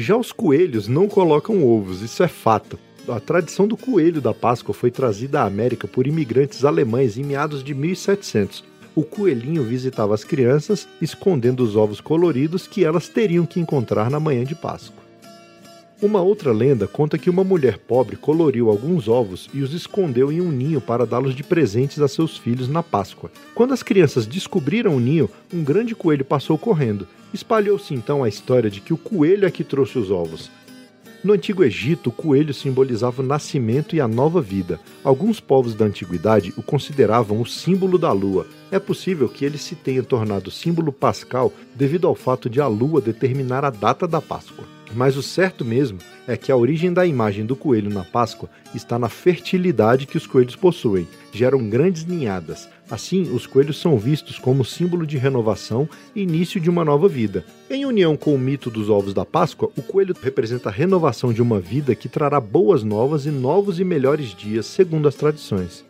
Já 0.00 0.16
os 0.16 0.30
coelhos 0.30 0.86
não 0.86 1.08
colocam 1.08 1.66
ovos, 1.66 2.02
isso 2.02 2.22
é 2.22 2.28
fato. 2.28 2.78
A 3.08 3.18
tradição 3.18 3.66
do 3.66 3.76
coelho 3.76 4.20
da 4.20 4.32
Páscoa 4.32 4.72
foi 4.72 4.92
trazida 4.92 5.40
à 5.40 5.44
América 5.44 5.88
por 5.88 6.06
imigrantes 6.06 6.64
alemães 6.64 7.18
em 7.18 7.24
meados 7.24 7.64
de 7.64 7.74
1700. 7.74 8.62
O 8.94 9.02
coelhinho 9.02 9.64
visitava 9.64 10.14
as 10.14 10.22
crianças, 10.22 10.86
escondendo 11.02 11.64
os 11.64 11.74
ovos 11.74 12.00
coloridos 12.00 12.64
que 12.64 12.84
elas 12.84 13.08
teriam 13.08 13.44
que 13.44 13.58
encontrar 13.58 14.08
na 14.08 14.20
manhã 14.20 14.44
de 14.44 14.54
Páscoa. 14.54 15.02
Uma 16.00 16.22
outra 16.22 16.52
lenda 16.52 16.86
conta 16.86 17.18
que 17.18 17.28
uma 17.28 17.42
mulher 17.42 17.76
pobre 17.76 18.14
coloriu 18.14 18.70
alguns 18.70 19.08
ovos 19.08 19.50
e 19.52 19.62
os 19.62 19.74
escondeu 19.74 20.30
em 20.30 20.40
um 20.40 20.48
ninho 20.48 20.80
para 20.80 21.04
dá-los 21.04 21.34
de 21.34 21.42
presentes 21.42 22.00
a 22.00 22.06
seus 22.06 22.38
filhos 22.38 22.68
na 22.68 22.84
Páscoa. 22.84 23.32
Quando 23.52 23.74
as 23.74 23.82
crianças 23.82 24.24
descobriram 24.24 24.94
o 24.94 25.00
ninho, 25.00 25.28
um 25.52 25.64
grande 25.64 25.96
coelho 25.96 26.24
passou 26.24 26.56
correndo. 26.56 27.08
Espalhou-se 27.34 27.92
então 27.92 28.22
a 28.22 28.28
história 28.28 28.70
de 28.70 28.80
que 28.80 28.94
o 28.94 28.96
coelho 28.96 29.44
é 29.44 29.50
que 29.50 29.64
trouxe 29.64 29.98
os 29.98 30.08
ovos. 30.08 30.48
No 31.24 31.32
Antigo 31.32 31.64
Egito, 31.64 32.10
o 32.10 32.12
coelho 32.12 32.54
simbolizava 32.54 33.20
o 33.20 33.26
nascimento 33.26 33.96
e 33.96 34.00
a 34.00 34.06
nova 34.06 34.40
vida. 34.40 34.78
Alguns 35.02 35.40
povos 35.40 35.74
da 35.74 35.84
antiguidade 35.84 36.54
o 36.56 36.62
consideravam 36.62 37.40
o 37.40 37.46
símbolo 37.46 37.98
da 37.98 38.12
lua. 38.12 38.46
É 38.70 38.78
possível 38.78 39.28
que 39.28 39.44
ele 39.44 39.58
se 39.58 39.74
tenha 39.74 40.04
tornado 40.04 40.48
símbolo 40.48 40.92
pascal 40.92 41.52
devido 41.74 42.06
ao 42.06 42.14
fato 42.14 42.48
de 42.48 42.60
a 42.60 42.68
lua 42.68 43.00
determinar 43.00 43.64
a 43.64 43.70
data 43.70 44.06
da 44.06 44.22
Páscoa. 44.22 44.77
Mas 44.94 45.16
o 45.16 45.22
certo 45.22 45.64
mesmo 45.64 45.98
é 46.26 46.36
que 46.36 46.50
a 46.50 46.56
origem 46.56 46.92
da 46.92 47.06
imagem 47.06 47.44
do 47.44 47.54
coelho 47.54 47.90
na 47.90 48.04
Páscoa 48.04 48.48
está 48.74 48.98
na 48.98 49.08
fertilidade 49.08 50.06
que 50.06 50.16
os 50.16 50.26
coelhos 50.26 50.56
possuem. 50.56 51.06
Geram 51.32 51.68
grandes 51.68 52.04
ninhadas. 52.04 52.68
Assim, 52.90 53.22
os 53.34 53.46
coelhos 53.46 53.78
são 53.78 53.98
vistos 53.98 54.38
como 54.38 54.64
símbolo 54.64 55.06
de 55.06 55.18
renovação 55.18 55.88
e 56.14 56.22
início 56.22 56.58
de 56.60 56.70
uma 56.70 56.84
nova 56.84 57.06
vida. 57.08 57.44
Em 57.68 57.84
união 57.84 58.16
com 58.16 58.34
o 58.34 58.38
mito 58.38 58.70
dos 58.70 58.88
ovos 58.88 59.12
da 59.12 59.24
Páscoa, 59.24 59.70
o 59.76 59.82
coelho 59.82 60.14
representa 60.20 60.70
a 60.70 60.72
renovação 60.72 61.32
de 61.32 61.42
uma 61.42 61.60
vida 61.60 61.94
que 61.94 62.08
trará 62.08 62.40
boas 62.40 62.82
novas 62.82 63.26
e 63.26 63.30
novos 63.30 63.78
e 63.78 63.84
melhores 63.84 64.34
dias, 64.34 64.66
segundo 64.66 65.06
as 65.06 65.14
tradições. 65.14 65.84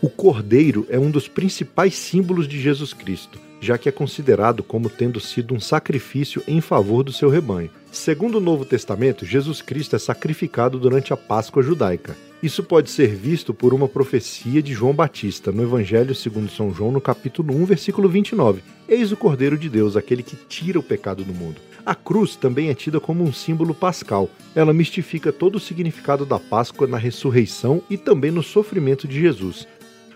O 0.00 0.08
cordeiro 0.08 0.86
é 0.88 0.98
um 0.98 1.10
dos 1.10 1.28
principais 1.28 1.94
símbolos 1.94 2.48
de 2.48 2.58
Jesus 2.58 2.94
Cristo, 2.94 3.38
já 3.60 3.76
que 3.76 3.86
é 3.86 3.92
considerado 3.92 4.62
como 4.62 4.88
tendo 4.88 5.20
sido 5.20 5.54
um 5.54 5.60
sacrifício 5.60 6.42
em 6.48 6.62
favor 6.62 7.02
do 7.02 7.12
seu 7.12 7.28
rebanho. 7.28 7.70
Segundo 7.92 8.36
o 8.36 8.40
Novo 8.40 8.64
Testamento, 8.64 9.26
Jesus 9.26 9.60
Cristo 9.60 9.96
é 9.96 9.98
sacrificado 9.98 10.78
durante 10.78 11.12
a 11.12 11.16
Páscoa 11.16 11.60
judaica. 11.60 12.16
Isso 12.40 12.62
pode 12.62 12.88
ser 12.88 13.08
visto 13.16 13.52
por 13.52 13.74
uma 13.74 13.88
profecia 13.88 14.62
de 14.62 14.72
João 14.72 14.94
Batista 14.94 15.50
no 15.50 15.62
Evangelho 15.62 16.14
segundo 16.14 16.48
São 16.48 16.72
João, 16.72 16.92
no 16.92 17.00
capítulo 17.00 17.52
1, 17.54 17.64
versículo 17.64 18.08
29. 18.08 18.62
Eis 18.88 19.10
o 19.10 19.16
Cordeiro 19.16 19.58
de 19.58 19.68
Deus, 19.68 19.96
aquele 19.96 20.22
que 20.22 20.36
tira 20.36 20.78
o 20.78 20.82
pecado 20.82 21.24
do 21.24 21.34
mundo. 21.34 21.60
A 21.84 21.94
cruz 21.94 22.36
também 22.36 22.68
é 22.68 22.74
tida 22.74 23.00
como 23.00 23.24
um 23.24 23.32
símbolo 23.32 23.74
pascal. 23.74 24.30
Ela 24.54 24.72
mistifica 24.72 25.32
todo 25.32 25.56
o 25.56 25.60
significado 25.60 26.24
da 26.24 26.38
Páscoa 26.38 26.86
na 26.86 26.96
ressurreição 26.96 27.82
e 27.90 27.96
também 27.96 28.30
no 28.30 28.42
sofrimento 28.42 29.08
de 29.08 29.20
Jesus. 29.20 29.66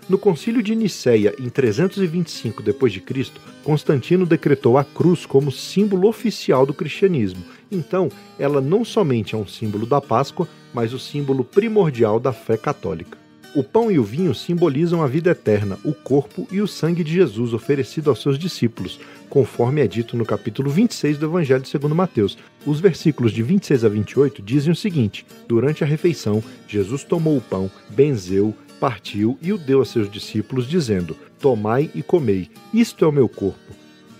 No 0.06 0.18
Concílio 0.18 0.62
de 0.62 0.74
Nicéia, 0.74 1.34
em 1.38 1.48
325 1.48 2.62
d.C., 2.62 3.32
Constantino 3.62 4.26
decretou 4.26 4.76
a 4.76 4.84
cruz 4.84 5.24
como 5.24 5.50
símbolo 5.50 6.06
oficial 6.06 6.66
do 6.66 6.74
cristianismo. 6.74 7.42
Então, 7.72 8.10
ela 8.38 8.60
não 8.60 8.84
somente 8.84 9.34
é 9.34 9.38
um 9.38 9.46
símbolo 9.46 9.86
da 9.86 10.02
Páscoa, 10.02 10.46
mas 10.74 10.92
o 10.92 10.98
símbolo 10.98 11.42
primordial 11.42 12.20
da 12.20 12.34
fé 12.34 12.58
católica. 12.58 13.16
O 13.54 13.62
pão 13.62 13.90
e 13.90 14.00
o 14.00 14.04
vinho 14.04 14.34
simbolizam 14.34 15.00
a 15.00 15.06
vida 15.06 15.30
eterna, 15.30 15.78
o 15.84 15.94
corpo 15.94 16.46
e 16.50 16.60
o 16.60 16.66
sangue 16.66 17.04
de 17.04 17.14
Jesus 17.14 17.54
oferecido 17.54 18.10
aos 18.10 18.20
seus 18.20 18.36
discípulos, 18.36 18.98
conforme 19.30 19.80
é 19.80 19.86
dito 19.86 20.16
no 20.16 20.26
capítulo 20.26 20.68
26 20.68 21.18
do 21.18 21.26
Evangelho 21.26 21.64
segundo 21.64 21.94
Mateus. 21.94 22.36
Os 22.66 22.80
versículos 22.80 23.32
de 23.32 23.44
26 23.44 23.84
a 23.84 23.88
28 23.88 24.42
dizem 24.42 24.72
o 24.72 24.76
seguinte: 24.76 25.24
Durante 25.46 25.84
a 25.84 25.86
refeição, 25.86 26.42
Jesus 26.66 27.04
tomou 27.04 27.36
o 27.36 27.40
pão, 27.40 27.70
benzeu, 27.90 28.52
partiu 28.84 29.38
e 29.40 29.50
o 29.50 29.56
deu 29.56 29.80
a 29.80 29.84
seus 29.86 30.10
discípulos, 30.10 30.68
dizendo: 30.68 31.16
Tomai 31.40 31.90
e 31.94 32.02
comei, 32.02 32.50
isto 32.74 33.02
é 33.02 33.08
o 33.08 33.12
meu 33.12 33.26
corpo. 33.26 33.72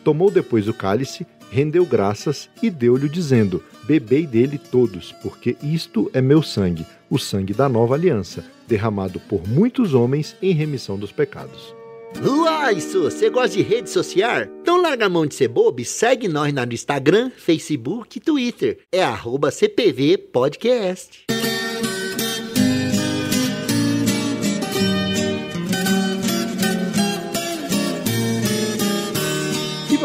Tomou 0.03 0.31
depois 0.31 0.67
o 0.67 0.73
cálice, 0.73 1.27
rendeu 1.51 1.85
graças 1.85 2.49
e 2.63 2.71
deu-lhe, 2.71 3.07
dizendo: 3.07 3.63
Bebei 3.83 4.27
dele 4.27 4.57
todos, 4.57 5.13
porque 5.23 5.55
isto 5.63 6.11
é 6.15 6.23
meu 6.23 6.43
sangue, 6.43 6.87
o 7.11 7.19
sangue 7.19 7.53
da 7.53 7.69
nova 7.69 7.95
aliança, 7.95 8.43
derramado 8.67 9.21
por 9.21 9.47
muitos 9.47 9.93
homens 9.93 10.35
em 10.41 10.55
remissão 10.55 10.99
dos 10.99 11.13
pecados. 11.13 11.75
Uai, 12.25 12.77
isso, 12.77 13.03
você 13.03 13.29
gosta 13.29 13.59
de 13.59 13.63
rede 13.63 13.91
social? 13.91 14.45
Então 14.63 14.81
larga 14.81 15.05
a 15.05 15.11
mão 15.11 15.27
de 15.27 15.35
ser 15.35 15.49
bobo 15.49 15.83
e 15.83 15.85
segue 15.85 16.27
nós 16.27 16.55
no 16.55 16.73
Instagram, 16.73 17.31
Facebook 17.37 18.17
e 18.17 18.21
Twitter. 18.21 18.79
É 18.91 19.03
arroba 19.03 19.51
CPV 19.51 20.17
Podcast. 20.17 21.27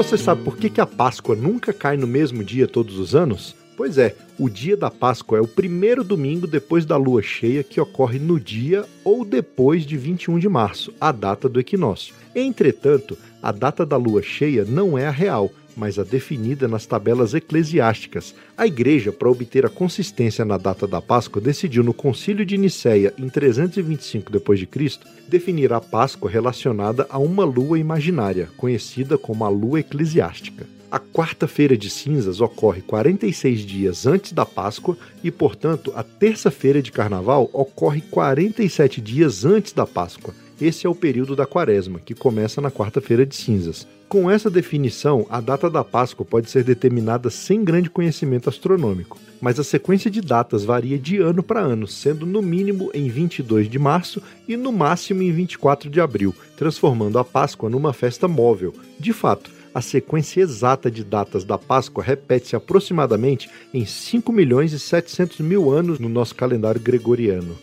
Você 0.02 0.18
sabe 0.18 0.44
por 0.44 0.56
que, 0.56 0.70
que 0.70 0.80
a 0.80 0.86
Páscoa 0.86 1.36
nunca 1.36 1.74
cai 1.74 1.98
no 1.98 2.08
mesmo 2.08 2.42
dia 2.42 2.66
todos 2.66 2.98
os 2.98 3.14
anos? 3.14 3.54
Pois 3.76 3.98
é, 3.98 4.16
o 4.40 4.50
dia 4.50 4.78
da 4.78 4.90
Páscoa 4.90 5.40
é 5.40 5.42
o 5.42 5.48
primeiro 5.48 6.06
domingo 6.06 6.48
depois 6.48 6.86
da 6.86 6.96
lua 6.96 7.22
cheia 7.22 7.66
que 7.66 7.82
ocorre 7.82 8.18
no 8.18 8.40
dia 8.40 8.86
ou 9.04 9.26
depois 9.26 9.86
de 9.86 9.98
21 9.98 10.40
de 10.40 10.48
março, 10.48 10.94
a 11.02 11.12
data 11.12 11.50
do 11.50 11.60
equinócio. 11.60 12.16
Entretanto, 12.34 13.18
a 13.44 13.52
data 13.52 13.86
da 13.86 13.98
lua 13.98 14.22
cheia 14.22 14.64
não 14.64 14.98
é 14.98 15.06
a 15.06 15.12
real, 15.12 15.52
mas 15.80 15.98
a 15.98 16.04
definida 16.04 16.68
nas 16.68 16.86
tabelas 16.86 17.34
eclesiásticas. 17.34 18.36
A 18.58 18.68
Igreja, 18.68 19.14
para 19.14 19.30
obter 19.30 19.66
a 19.66 19.70
consistência 19.70 20.44
na 20.44 20.58
data 20.58 20.86
da 20.86 21.02
Páscoa, 21.02 21.42
decidiu 21.42 21.82
no 21.82 21.94
Concílio 21.94 22.46
de 22.46 22.58
Nicéia, 22.58 23.14
em 23.18 23.30
325 23.30 24.30
d.C., 24.30 25.00
definir 25.30 25.72
a 25.72 25.80
Páscoa 25.80 26.30
relacionada 26.30 27.08
a 27.10 27.18
uma 27.18 27.46
lua 27.46 27.80
imaginária, 27.80 28.50
conhecida 28.58 29.18
como 29.18 29.46
a 29.46 29.50
lua 29.50 29.80
eclesiástica. 29.80 30.68
A 30.92 31.00
quarta-feira 31.00 31.78
de 31.78 31.90
cinzas 31.90 32.42
ocorre 32.42 32.82
46 32.82 33.62
dias 33.62 34.06
antes 34.06 34.34
da 34.34 34.46
Páscoa 34.46 34.98
e, 35.24 35.32
portanto, 35.32 35.94
a 35.96 36.04
terça-feira 36.04 36.82
de 36.82 36.92
carnaval 36.92 37.50
ocorre 37.54 38.02
47 38.02 39.00
dias 39.00 39.46
antes 39.46 39.72
da 39.72 39.86
Páscoa. 39.86 40.34
Esse 40.62 40.86
é 40.86 40.90
o 40.90 40.96
período 40.96 41.38
da 41.38 41.46
quaresma, 41.46 42.00
que 42.00 42.14
começa 42.14 42.60
na 42.60 42.70
quarta-feira 42.70 43.26
de 43.26 43.34
cinzas. 43.34 43.88
Com 44.10 44.30
essa 44.30 44.50
definição, 44.50 45.26
a 45.30 45.40
data 45.40 45.70
da 45.70 45.84
Páscoa 45.84 46.26
pode 46.26 46.50
ser 46.50 46.64
determinada 46.64 47.30
sem 47.30 47.64
grande 47.64 47.90
conhecimento 47.90 48.50
astronômico, 48.50 49.18
mas 49.40 49.58
a 49.58 49.64
sequência 49.64 50.12
de 50.12 50.20
datas 50.20 50.66
varia 50.66 50.98
de 50.98 51.18
ano 51.20 51.42
para 51.42 51.62
ano, 51.62 51.88
sendo 51.88 52.26
no 52.26 52.42
mínimo 52.42 52.92
em 52.94 53.08
22 53.08 53.70
de 53.70 53.80
março 53.80 54.22
e 54.48 54.58
no 54.58 54.72
máximo 54.72 55.22
em 55.22 55.32
24 55.32 55.90
de 55.90 56.02
abril, 56.02 56.36
transformando 56.58 57.18
a 57.20 57.24
Páscoa 57.24 57.70
numa 57.70 57.94
festa 57.94 58.28
móvel. 58.28 58.74
De 59.00 59.14
fato, 59.14 59.52
a 59.74 59.82
sequência 59.82 60.42
exata 60.42 60.90
de 60.92 61.04
datas 61.04 61.46
da 61.46 61.58
Páscoa 61.58 62.04
repete-se 62.04 62.56
aproximadamente 62.56 63.50
em 63.74 63.86
5 63.86 64.32
milhões 64.34 64.74
e 64.74 64.80
700 64.80 65.40
mil 65.40 65.72
anos 65.72 66.00
no 66.00 66.10
nosso 66.10 66.36
calendário 66.36 66.82
gregoriano. 66.82 67.56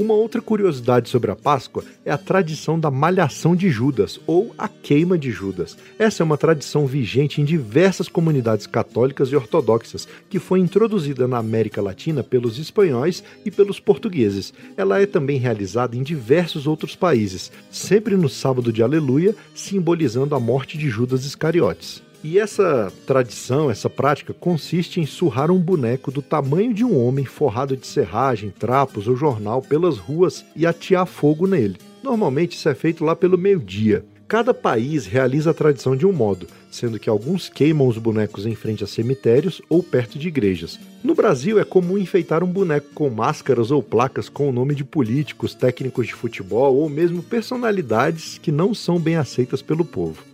Uma 0.00 0.14
outra 0.14 0.40
curiosidade 0.40 1.10
sobre 1.10 1.30
a 1.30 1.36
Páscoa 1.36 1.84
é 2.06 2.10
a 2.10 2.16
tradição 2.16 2.80
da 2.80 2.90
malhação 2.90 3.54
de 3.54 3.68
Judas, 3.68 4.18
ou 4.26 4.50
a 4.56 4.66
queima 4.66 5.18
de 5.18 5.30
Judas. 5.30 5.76
Essa 5.98 6.22
é 6.22 6.24
uma 6.24 6.38
tradição 6.38 6.86
vigente 6.86 7.38
em 7.38 7.44
diversas 7.44 8.08
comunidades 8.08 8.66
católicas 8.66 9.28
e 9.28 9.36
ortodoxas, 9.36 10.08
que 10.30 10.38
foi 10.38 10.58
introduzida 10.58 11.28
na 11.28 11.36
América 11.36 11.82
Latina 11.82 12.24
pelos 12.24 12.58
espanhóis 12.58 13.22
e 13.44 13.50
pelos 13.50 13.78
portugueses. 13.78 14.54
Ela 14.74 15.02
é 15.02 15.04
também 15.04 15.38
realizada 15.38 15.94
em 15.94 16.02
diversos 16.02 16.66
outros 16.66 16.96
países, 16.96 17.52
sempre 17.70 18.16
no 18.16 18.30
sábado 18.30 18.72
de 18.72 18.82
Aleluia, 18.82 19.36
simbolizando 19.54 20.34
a 20.34 20.40
morte 20.40 20.78
de 20.78 20.88
Judas 20.88 21.26
Iscariotes. 21.26 22.02
E 22.22 22.38
essa 22.38 22.92
tradição, 23.06 23.70
essa 23.70 23.88
prática, 23.88 24.34
consiste 24.34 25.00
em 25.00 25.06
surrar 25.06 25.50
um 25.50 25.58
boneco 25.58 26.10
do 26.10 26.20
tamanho 26.20 26.74
de 26.74 26.84
um 26.84 27.02
homem 27.02 27.24
forrado 27.24 27.74
de 27.74 27.86
serragem, 27.86 28.50
trapos 28.50 29.08
ou 29.08 29.16
jornal 29.16 29.62
pelas 29.62 29.96
ruas 29.96 30.44
e 30.54 30.66
atear 30.66 31.06
fogo 31.06 31.46
nele. 31.46 31.78
Normalmente 32.02 32.56
isso 32.56 32.68
é 32.68 32.74
feito 32.74 33.04
lá 33.04 33.16
pelo 33.16 33.38
meio-dia. 33.38 34.04
Cada 34.28 34.54
país 34.54 35.06
realiza 35.06 35.50
a 35.50 35.54
tradição 35.54 35.96
de 35.96 36.06
um 36.06 36.12
modo, 36.12 36.46
sendo 36.70 37.00
que 37.00 37.10
alguns 37.10 37.48
queimam 37.48 37.88
os 37.88 37.98
bonecos 37.98 38.46
em 38.46 38.54
frente 38.54 38.84
a 38.84 38.86
cemitérios 38.86 39.60
ou 39.68 39.82
perto 39.82 40.18
de 40.18 40.28
igrejas. 40.28 40.78
No 41.02 41.14
Brasil 41.14 41.58
é 41.58 41.64
comum 41.64 41.98
enfeitar 41.98 42.44
um 42.44 42.46
boneco 42.46 42.90
com 42.94 43.10
máscaras 43.10 43.70
ou 43.72 43.82
placas 43.82 44.28
com 44.28 44.48
o 44.48 44.52
nome 44.52 44.74
de 44.74 44.84
políticos, 44.84 45.54
técnicos 45.54 46.06
de 46.06 46.14
futebol 46.14 46.76
ou 46.76 46.88
mesmo 46.88 47.22
personalidades 47.22 48.38
que 48.38 48.52
não 48.52 48.72
são 48.72 49.00
bem 49.00 49.16
aceitas 49.16 49.62
pelo 49.62 49.84
povo. 49.84 50.29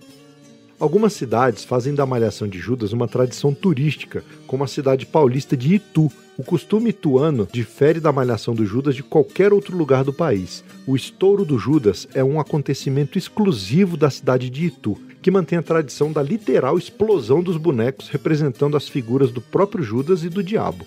Algumas 0.78 1.14
cidades 1.14 1.64
fazem 1.64 1.94
da 1.94 2.04
Malhação 2.04 2.46
de 2.46 2.58
Judas 2.58 2.92
uma 2.92 3.08
tradição 3.08 3.54
turística, 3.54 4.22
como 4.46 4.62
a 4.62 4.66
cidade 4.66 5.06
paulista 5.06 5.56
de 5.56 5.74
Itu. 5.74 6.12
O 6.36 6.44
costume 6.44 6.90
ituano 6.90 7.48
difere 7.50 7.98
da 7.98 8.12
Malhação 8.12 8.54
do 8.54 8.66
Judas 8.66 8.94
de 8.94 9.02
qualquer 9.02 9.54
outro 9.54 9.74
lugar 9.74 10.04
do 10.04 10.12
país. 10.12 10.62
O 10.86 10.94
estouro 10.94 11.46
do 11.46 11.58
Judas 11.58 12.06
é 12.12 12.22
um 12.22 12.38
acontecimento 12.38 13.16
exclusivo 13.16 13.96
da 13.96 14.10
cidade 14.10 14.50
de 14.50 14.66
Itu, 14.66 14.98
que 15.22 15.30
mantém 15.30 15.58
a 15.58 15.62
tradição 15.62 16.12
da 16.12 16.22
literal 16.22 16.76
explosão 16.76 17.42
dos 17.42 17.56
bonecos 17.56 18.10
representando 18.10 18.76
as 18.76 18.86
figuras 18.86 19.30
do 19.30 19.40
próprio 19.40 19.82
Judas 19.82 20.24
e 20.24 20.28
do 20.28 20.42
diabo. 20.42 20.84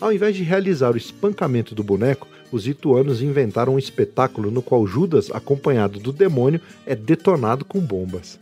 Ao 0.00 0.14
invés 0.14 0.34
de 0.34 0.44
realizar 0.44 0.94
o 0.94 0.98
espancamento 0.98 1.74
do 1.74 1.84
boneco, 1.84 2.26
os 2.50 2.66
ituanos 2.66 3.20
inventaram 3.20 3.74
um 3.74 3.78
espetáculo 3.78 4.50
no 4.50 4.62
qual 4.62 4.86
Judas, 4.86 5.30
acompanhado 5.30 5.98
do 6.00 6.10
demônio, 6.10 6.60
é 6.86 6.96
detonado 6.96 7.66
com 7.66 7.80
bombas. 7.80 8.38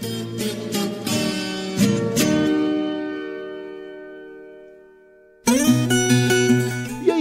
Thank 0.00 0.74
you. 0.74 0.77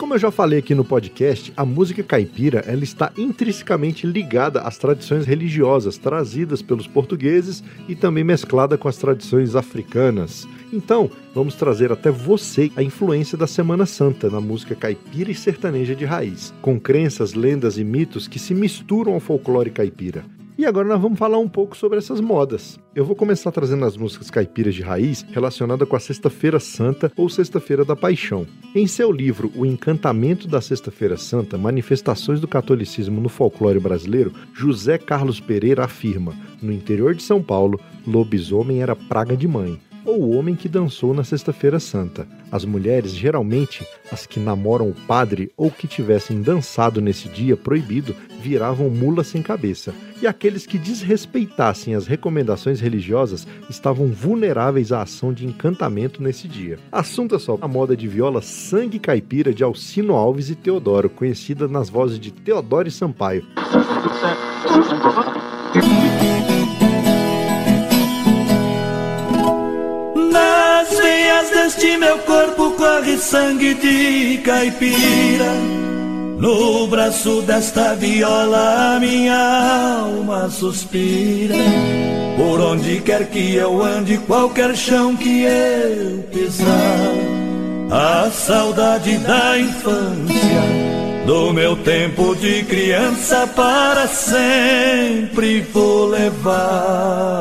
Como 0.00 0.14
eu 0.14 0.18
já 0.18 0.30
falei 0.30 0.60
aqui 0.60 0.74
no 0.74 0.82
podcast, 0.82 1.52
a 1.54 1.62
música 1.62 2.02
caipira 2.02 2.60
ela 2.66 2.82
está 2.82 3.12
intrinsecamente 3.18 4.06
ligada 4.06 4.62
às 4.62 4.78
tradições 4.78 5.26
religiosas 5.26 5.98
trazidas 5.98 6.62
pelos 6.62 6.86
portugueses 6.86 7.62
e 7.86 7.94
também 7.94 8.24
mesclada 8.24 8.78
com 8.78 8.88
as 8.88 8.96
tradições 8.96 9.54
africanas. 9.54 10.48
Então, 10.72 11.10
vamos 11.34 11.54
trazer 11.54 11.92
até 11.92 12.10
você 12.10 12.72
a 12.76 12.82
influência 12.82 13.36
da 13.36 13.46
Semana 13.46 13.84
Santa 13.84 14.30
na 14.30 14.40
música 14.40 14.74
caipira 14.74 15.30
e 15.30 15.34
sertaneja 15.34 15.94
de 15.94 16.06
raiz, 16.06 16.54
com 16.62 16.80
crenças, 16.80 17.34
lendas 17.34 17.76
e 17.76 17.84
mitos 17.84 18.26
que 18.26 18.38
se 18.38 18.54
misturam 18.54 19.12
ao 19.12 19.20
folclore 19.20 19.68
caipira. 19.68 20.24
E 20.60 20.66
agora 20.66 20.86
nós 20.86 21.00
vamos 21.00 21.18
falar 21.18 21.38
um 21.38 21.48
pouco 21.48 21.74
sobre 21.74 21.96
essas 21.96 22.20
modas. 22.20 22.78
Eu 22.94 23.02
vou 23.02 23.16
começar 23.16 23.50
trazendo 23.50 23.82
as 23.86 23.96
músicas 23.96 24.30
caipiras 24.30 24.74
de 24.74 24.82
raiz 24.82 25.24
relacionadas 25.30 25.88
com 25.88 25.96
a 25.96 25.98
Sexta-feira 25.98 26.60
Santa 26.60 27.10
ou 27.16 27.30
Sexta-feira 27.30 27.82
da 27.82 27.96
Paixão. 27.96 28.46
Em 28.74 28.86
seu 28.86 29.10
livro 29.10 29.50
O 29.56 29.64
Encantamento 29.64 30.46
da 30.46 30.60
Sexta-feira 30.60 31.16
Santa: 31.16 31.56
Manifestações 31.56 32.42
do 32.42 32.46
Catolicismo 32.46 33.22
no 33.22 33.30
Folclore 33.30 33.80
Brasileiro, 33.80 34.34
José 34.52 34.98
Carlos 34.98 35.40
Pereira 35.40 35.84
afirma: 35.84 36.34
no 36.60 36.70
interior 36.70 37.14
de 37.14 37.22
São 37.22 37.42
Paulo, 37.42 37.80
lobisomem 38.06 38.82
era 38.82 38.94
praga 38.94 39.34
de 39.34 39.48
mãe 39.48 39.80
ou 40.10 40.20
o 40.22 40.36
homem 40.36 40.56
que 40.56 40.68
dançou 40.68 41.14
na 41.14 41.22
Sexta-feira 41.22 41.78
Santa. 41.78 42.26
As 42.50 42.64
mulheres, 42.64 43.12
geralmente 43.12 43.86
as 44.10 44.26
que 44.26 44.40
namoram 44.40 44.88
o 44.88 44.94
padre 45.06 45.52
ou 45.56 45.70
que 45.70 45.86
tivessem 45.86 46.42
dançado 46.42 47.00
nesse 47.00 47.28
dia 47.28 47.56
proibido, 47.56 48.14
viravam 48.42 48.90
mula 48.90 49.22
sem 49.22 49.40
cabeça. 49.40 49.94
E 50.20 50.26
aqueles 50.26 50.66
que 50.66 50.78
desrespeitassem 50.78 51.94
as 51.94 52.08
recomendações 52.08 52.80
religiosas 52.80 53.46
estavam 53.70 54.08
vulneráveis 54.08 54.90
à 54.90 55.02
ação 55.02 55.32
de 55.32 55.46
encantamento 55.46 56.20
nesse 56.20 56.48
dia. 56.48 56.78
Assunto 56.90 57.36
é 57.36 57.38
só 57.38 57.56
a 57.60 57.68
moda 57.68 57.96
de 57.96 58.08
viola 58.08 58.42
Sangue 58.42 58.98
Caipira 58.98 59.54
de 59.54 59.62
Alcino 59.62 60.14
Alves 60.14 60.50
e 60.50 60.56
Teodoro, 60.56 61.08
conhecida 61.08 61.68
nas 61.68 61.88
vozes 61.88 62.18
de 62.18 62.32
Teodoro 62.32 62.88
e 62.88 62.90
Sampaio. 62.90 63.46
Deste 71.80 71.96
meu 71.96 72.18
corpo 72.18 72.72
corre 72.72 73.16
sangue 73.16 73.72
de 73.74 74.38
caipira. 74.44 75.54
No 76.38 76.86
braço 76.86 77.40
desta 77.42 77.94
viola 77.94 78.98
minha 79.00 80.02
alma 80.02 80.50
suspira. 80.50 81.54
Por 82.36 82.60
onde 82.60 83.00
quer 83.00 83.26
que 83.30 83.54
eu 83.54 83.82
ande, 83.82 84.18
qualquer 84.18 84.76
chão 84.76 85.16
que 85.16 85.42
eu 85.44 86.22
pisar, 86.32 86.68
a 87.90 88.30
saudade 88.30 89.16
da 89.18 89.58
infância, 89.58 90.62
do 91.26 91.52
meu 91.52 91.76
tempo 91.76 92.34
de 92.36 92.62
criança 92.64 93.46
para 93.54 94.06
sempre 94.06 95.60
vou 95.72 96.06
levar. 96.06 97.40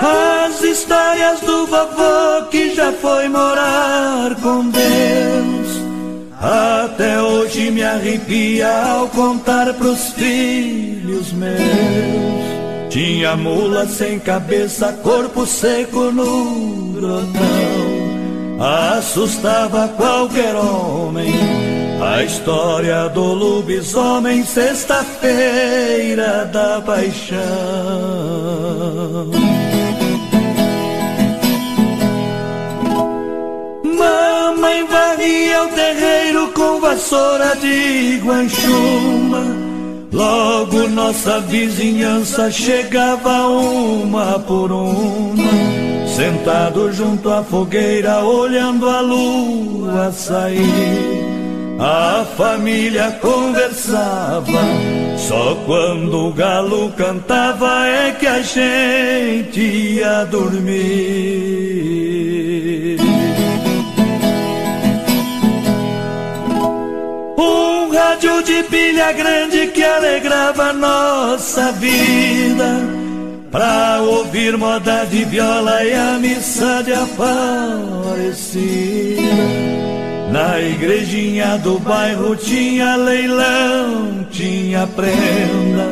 As 0.00 0.62
histórias 0.62 1.40
do 1.40 1.66
vovô 1.66 2.46
que 2.50 2.74
já 2.74 2.92
foi 2.92 3.28
morar 3.28 4.34
com 4.40 4.70
Deus. 4.70 5.68
Até 6.40 7.20
hoje 7.20 7.72
me 7.72 7.82
arrepia 7.82 8.68
ao 8.68 9.08
contar 9.08 9.74
pros 9.74 10.10
filhos 10.10 11.32
meus. 11.32 11.58
Tinha 12.90 13.36
mula 13.36 13.86
sem 13.86 14.20
cabeça, 14.20 14.92
corpo 15.02 15.44
seco 15.44 16.12
no 16.12 16.92
grotão. 16.92 17.98
Assustava 18.96 19.88
qualquer 19.88 20.54
homem. 20.54 21.32
A 22.00 22.22
história 22.22 23.08
do 23.08 23.24
lobisomem, 23.24 24.44
sexta-feira 24.44 26.48
da 26.52 26.80
paixão. 26.80 27.38
Mamãe 34.68 34.84
varria 34.84 35.62
o 35.64 35.68
terreiro 35.68 36.48
com 36.48 36.78
vassoura 36.78 37.56
de 37.56 38.20
guanchuma. 38.22 39.42
Logo 40.12 40.86
nossa 40.88 41.40
vizinhança 41.40 42.50
chegava 42.50 43.48
uma 43.48 44.38
por 44.40 44.70
uma. 44.70 46.06
Sentado 46.06 46.92
junto 46.92 47.30
à 47.30 47.42
fogueira, 47.42 48.18
olhando 48.18 48.90
a 48.90 49.00
lua 49.00 50.12
sair. 50.12 51.16
A 51.80 52.26
família 52.36 53.18
conversava, 53.22 54.60
só 55.16 55.56
quando 55.64 56.28
o 56.28 56.32
galo 56.34 56.92
cantava 56.92 57.86
é 57.86 58.12
que 58.12 58.26
a 58.26 58.42
gente 58.42 59.60
ia 59.60 60.24
dormir. 60.24 61.38
Rádio 67.98 68.42
de 68.44 68.62
pilha 68.64 69.10
grande 69.12 69.66
que 69.68 69.82
alegrava 69.82 70.72
nossa 70.72 71.72
vida. 71.72 72.80
Pra 73.50 74.00
ouvir 74.02 74.56
moda 74.56 75.04
de 75.06 75.24
viola 75.24 75.82
e 75.82 75.92
a 75.94 76.18
missa 76.20 76.82
de 76.84 76.92
Aparecida. 76.92 78.68
Na 80.30 80.60
igrejinha 80.60 81.58
do 81.58 81.78
bairro 81.80 82.36
tinha 82.36 82.94
leilão, 82.96 84.26
tinha 84.30 84.86
prenda, 84.86 85.88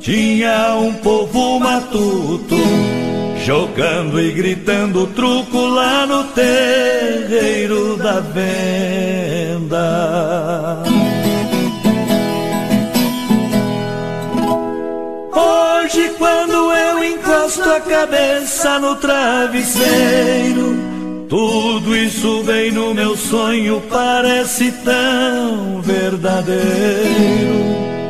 tinha 0.00 0.74
um 0.76 0.94
povo 0.94 1.60
matuto, 1.60 2.56
jogando 3.44 4.18
e 4.18 4.32
gritando 4.32 5.06
truco 5.08 5.58
lá 5.58 6.06
no 6.06 6.24
terreiro 6.24 7.98
da 7.98 8.20
venda. 8.20 9.76
Hoje, 15.36 16.14
quando 16.16 16.72
eu 16.72 17.04
encosto 17.04 17.62
a 17.70 17.78
cabeça 17.78 18.78
no 18.78 18.96
travesseiro, 18.96 20.74
tudo 21.28 21.94
isso 21.94 22.42
vem 22.42 22.72
no 22.72 22.94
meu 22.94 23.14
sonho, 23.14 23.82
parece 23.90 24.72
tão 24.82 25.82
verdadeiro. 25.82 26.56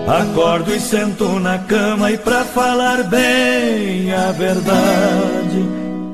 Acordo 0.06 0.72
e 0.72 0.78
sento 0.78 1.40
na 1.40 1.58
cama 1.58 2.12
e 2.12 2.16
pra 2.16 2.44
falar 2.44 3.02
bem 3.02 4.14
a 4.14 4.30
verdade, 4.30 5.64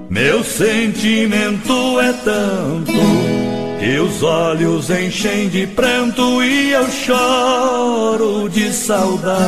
meu 0.09 0.43
sentimento 0.43 2.01
é 2.01 2.13
tanto 2.25 3.42
os 3.99 4.23
olhos 4.23 4.91
enchem 4.91 5.49
de 5.49 5.67
pranto 5.67 6.41
e 6.41 6.71
eu 6.71 6.89
choro 6.89 8.49
de 8.49 8.73
saudade. 8.73 9.41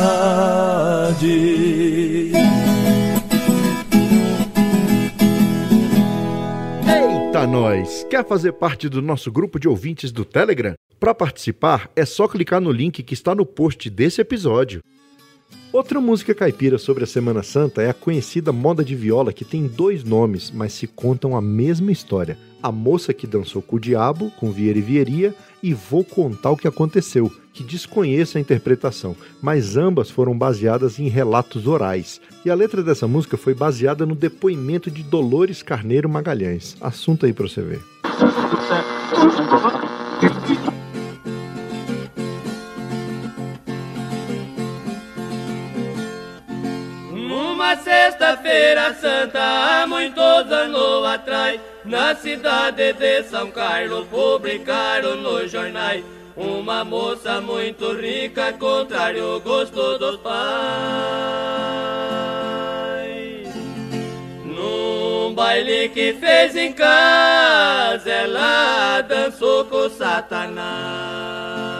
Eita, 6.85 7.47
nós! 7.47 8.05
Quer 8.09 8.27
fazer 8.27 8.51
parte 8.51 8.89
do 8.89 9.01
nosso 9.01 9.31
grupo 9.31 9.57
de 9.57 9.69
ouvintes 9.69 10.11
do 10.11 10.25
Telegram? 10.25 10.73
Para 10.99 11.15
participar, 11.15 11.89
é 11.95 12.03
só 12.03 12.27
clicar 12.27 12.59
no 12.59 12.73
link 12.73 13.01
que 13.03 13.13
está 13.13 13.33
no 13.33 13.45
post 13.45 13.89
desse 13.89 14.19
episódio. 14.19 14.81
Outra 15.75 15.99
música 15.99 16.33
caipira 16.33 16.77
sobre 16.77 17.03
a 17.03 17.07
Semana 17.07 17.43
Santa 17.43 17.81
é 17.81 17.89
a 17.89 17.93
conhecida 17.93 18.53
moda 18.53 18.81
de 18.81 18.95
viola 18.95 19.33
que 19.33 19.43
tem 19.43 19.67
dois 19.67 20.05
nomes, 20.05 20.49
mas 20.49 20.71
se 20.71 20.87
contam 20.87 21.35
a 21.35 21.41
mesma 21.41 21.91
história. 21.91 22.37
A 22.63 22.71
moça 22.71 23.13
que 23.13 23.27
dançou 23.27 23.61
com 23.61 23.75
o 23.75 23.79
diabo, 23.79 24.31
com 24.39 24.53
Vieira 24.53 24.79
e 24.79 24.81
Vieria, 24.81 25.35
e 25.61 25.73
Vou 25.73 26.05
Contar 26.05 26.51
o 26.51 26.55
que 26.55 26.65
Aconteceu, 26.65 27.29
que 27.51 27.61
desconheço 27.61 28.37
a 28.37 28.41
interpretação, 28.41 29.17
mas 29.41 29.75
ambas 29.75 30.09
foram 30.09 30.37
baseadas 30.37 30.97
em 30.97 31.09
relatos 31.09 31.67
orais. 31.67 32.21
E 32.45 32.49
a 32.49 32.55
letra 32.55 32.81
dessa 32.81 33.05
música 33.05 33.35
foi 33.35 33.53
baseada 33.53 34.05
no 34.05 34.15
depoimento 34.15 34.89
de 34.89 35.03
Dolores 35.03 35.61
Carneiro 35.61 36.07
Magalhães. 36.07 36.77
Assunto 36.79 37.25
aí 37.25 37.33
pra 37.33 37.49
você 37.49 37.61
ver. 37.61 37.81
Sexta-feira 48.55 48.93
santa, 48.93 49.39
há 49.41 49.87
muitos 49.87 50.51
anos 50.51 51.05
atrás, 51.05 51.59
na 51.83 52.15
cidade 52.15 52.93
de 52.93 53.23
São 53.23 53.51
Carlos, 53.51 54.07
publicaram 54.07 55.17
nos 55.17 55.51
jornais 55.51 56.05
uma 56.37 56.85
moça 56.85 57.41
muito 57.41 57.91
rica, 57.93 58.53
contrário 58.53 59.33
ao 59.33 59.41
gosto 59.41 59.97
dos 59.97 60.17
pais. 60.17 60.35
Num 64.45 65.33
baile 65.33 65.89
que 65.89 66.13
fez 66.13 66.55
em 66.55 66.71
casa, 66.71 68.09
ela 68.09 69.01
dançou 69.01 69.65
com 69.65 69.89
Satanás. 69.89 71.74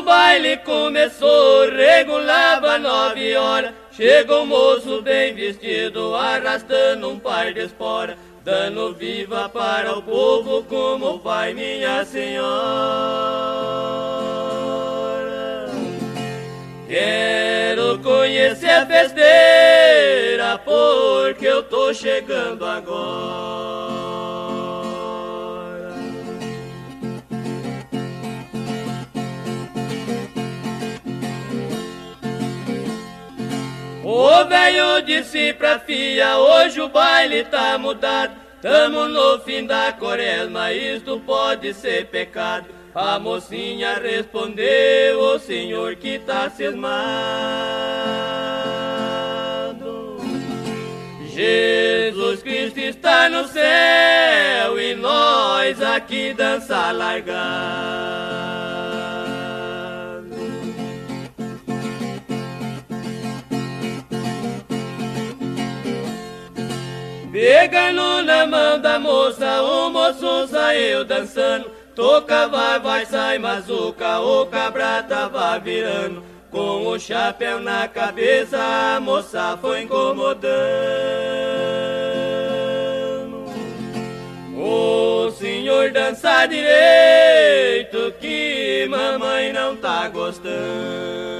O 0.00 0.02
baile 0.02 0.56
começou, 0.58 1.70
regulava 1.70 2.78
nove 2.78 3.36
horas. 3.36 3.72
Chegou 3.92 4.42
um 4.42 4.46
moço 4.46 5.02
bem 5.02 5.34
vestido, 5.34 6.14
arrastando 6.14 7.10
um 7.10 7.18
par 7.18 7.52
de 7.52 7.60
esporas, 7.66 8.16
dando 8.42 8.94
viva 8.94 9.48
para 9.50 9.98
o 9.98 10.02
povo, 10.02 10.64
como 10.64 11.18
vai 11.18 11.52
minha 11.52 12.02
senhora. 12.06 12.50
Quero 16.88 17.98
conhecer 17.98 18.70
a 18.70 18.86
festeira, 18.86 20.58
porque 20.64 21.46
eu 21.46 21.62
tô 21.62 21.92
chegando 21.92 22.64
agora. 22.64 24.09
Velho 34.50 35.00
disse 35.02 35.52
pra 35.52 35.78
filha, 35.78 36.36
hoje 36.36 36.80
o 36.80 36.88
baile 36.88 37.44
tá 37.44 37.78
mudado. 37.78 38.34
Tamo 38.60 39.06
no 39.06 39.38
fim 39.38 39.64
da 39.64 39.92
quaresma, 39.92 40.72
isto 40.72 41.20
pode 41.20 41.72
ser 41.72 42.06
pecado. 42.06 42.66
A 42.92 43.18
mocinha 43.20 43.94
respondeu, 43.94 45.20
o 45.20 45.38
senhor 45.38 45.94
que 45.94 46.18
tá 46.18 46.50
cismado. 46.50 46.90
Jesus 51.32 52.42
Cristo 52.42 52.80
está 52.80 53.28
no 53.28 53.46
céu 53.46 54.80
e 54.80 54.94
nós 54.96 55.80
aqui 55.80 56.34
dança 56.34 56.90
largar. 56.90 58.49
Pegando 67.52 68.22
na 68.22 68.46
mão 68.46 68.80
da 68.80 68.96
moça, 69.00 69.60
o 69.60 69.90
moço 69.90 70.46
saiu 70.46 71.04
dançando. 71.04 71.68
Toca, 71.96 72.46
vai, 72.46 72.78
vai, 72.78 73.04
sai, 73.04 73.40
mazuca, 73.40 74.20
o 74.20 74.46
cabra 74.46 75.02
tava 75.02 75.58
virando. 75.58 76.22
Com 76.48 76.86
o 76.86 76.96
chapéu 76.96 77.58
na 77.58 77.88
cabeça, 77.88 78.56
a 78.56 79.00
moça 79.00 79.58
foi 79.60 79.82
incomodando. 79.82 80.46
O 84.56 85.32
senhor 85.32 85.90
dança 85.90 86.46
direito, 86.46 88.14
que 88.20 88.86
mamãe 88.88 89.52
não 89.52 89.74
tá 89.74 90.08
gostando. 90.08 91.39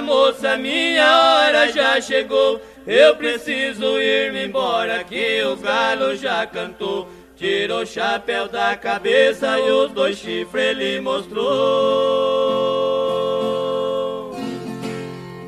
Moça, 0.00 0.56
minha 0.56 1.06
hora 1.06 1.72
já 1.72 2.00
chegou. 2.00 2.60
Eu 2.86 3.16
preciso 3.16 4.00
ir-me 4.00 4.46
embora, 4.46 5.04
que 5.04 5.42
o 5.42 5.56
galo 5.56 6.16
já 6.16 6.46
cantou. 6.46 7.08
Tirou 7.36 7.82
o 7.82 7.86
chapéu 7.86 8.48
da 8.48 8.74
cabeça 8.76 9.58
e 9.60 9.70
os 9.70 9.92
dois 9.92 10.16
chifres 10.16 10.70
ele 10.70 11.00
mostrou. 11.00 11.48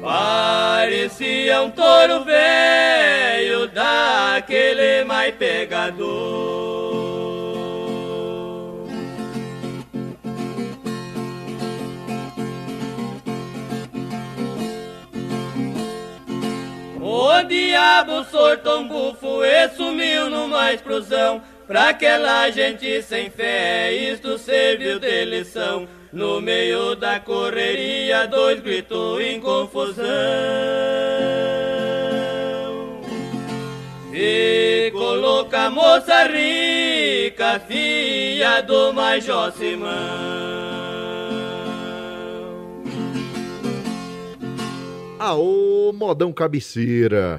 Parecia 0.00 1.62
um 1.62 1.70
touro 1.70 2.24
velho, 2.24 3.68
daquele 3.68 5.04
mais 5.04 5.34
pegador. 5.34 6.89
Diabo 18.30 18.36
sortou 18.36 18.80
um 18.80 18.88
bufo 18.88 19.44
e 19.44 19.68
sumiu 19.70 20.30
numa 20.30 20.72
explosão. 20.72 21.42
Pra 21.66 21.90
aquela 21.90 22.50
gente 22.50 23.02
sem 23.02 23.30
fé, 23.30 23.92
isto 23.92 24.38
serviu 24.38 24.98
de 24.98 25.24
lição. 25.24 25.88
No 26.12 26.40
meio 26.40 26.96
da 26.96 27.20
correria, 27.20 28.26
dois 28.26 28.60
gritou 28.60 29.20
em 29.20 29.40
confusão. 29.40 30.04
Ficou 34.10 35.14
louca 35.14 35.66
a 35.66 35.70
moça 35.70 36.24
rica, 36.24 37.60
filha 37.60 38.60
do 38.62 38.92
Major 38.92 39.52
Simão. 39.52 40.40
Aô, 45.20 45.92
modão 45.94 46.32
cabeceira! 46.32 47.38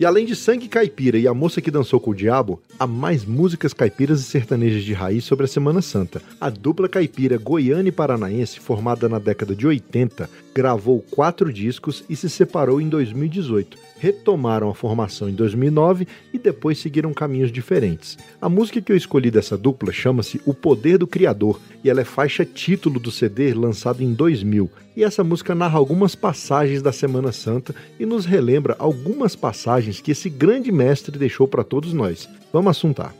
E 0.00 0.06
além 0.06 0.24
de 0.24 0.36
Sangue 0.36 0.68
Caipira 0.68 1.18
e 1.18 1.26
A 1.26 1.34
Moça 1.34 1.60
que 1.60 1.72
Dançou 1.72 1.98
com 1.98 2.12
o 2.12 2.14
Diabo, 2.14 2.62
há 2.78 2.86
mais 2.86 3.24
músicas 3.24 3.72
caipiras 3.72 4.20
e 4.20 4.22
sertanejas 4.22 4.84
de 4.84 4.92
raiz 4.92 5.24
sobre 5.24 5.44
a 5.44 5.48
Semana 5.48 5.82
Santa. 5.82 6.22
A 6.40 6.48
dupla 6.48 6.88
caipira 6.88 7.36
goiana 7.36 7.88
e 7.88 7.90
paranaense, 7.90 8.60
formada 8.60 9.08
na 9.08 9.18
década 9.18 9.56
de 9.56 9.66
80, 9.66 10.30
gravou 10.54 11.04
quatro 11.10 11.52
discos 11.52 12.04
e 12.08 12.14
se 12.14 12.30
separou 12.30 12.80
em 12.80 12.88
2018. 12.88 13.76
Retomaram 13.98 14.70
a 14.70 14.74
formação 14.74 15.28
em 15.28 15.34
2009 15.34 16.06
e 16.32 16.38
depois 16.38 16.78
seguiram 16.78 17.12
caminhos 17.12 17.50
diferentes. 17.50 18.16
A 18.40 18.48
música 18.48 18.80
que 18.80 18.92
eu 18.92 18.96
escolhi 18.96 19.32
dessa 19.32 19.58
dupla 19.58 19.92
chama-se 19.92 20.40
O 20.46 20.54
Poder 20.54 20.98
do 20.98 21.08
Criador 21.08 21.60
e 21.82 21.90
ela 21.90 22.02
é 22.02 22.04
faixa 22.04 22.44
título 22.44 23.00
do 23.00 23.10
CD 23.10 23.52
lançado 23.52 24.00
em 24.00 24.14
2000. 24.14 24.70
E 24.98 25.04
essa 25.04 25.22
música 25.22 25.54
narra 25.54 25.78
algumas 25.78 26.16
passagens 26.16 26.82
da 26.82 26.90
Semana 26.90 27.30
Santa 27.30 27.72
e 28.00 28.04
nos 28.04 28.26
relembra 28.26 28.74
algumas 28.80 29.36
passagens 29.36 30.00
que 30.00 30.10
esse 30.10 30.28
grande 30.28 30.72
mestre 30.72 31.16
deixou 31.16 31.46
para 31.46 31.62
todos 31.62 31.92
nós. 31.92 32.28
Vamos 32.52 32.70
assuntar. 32.70 33.14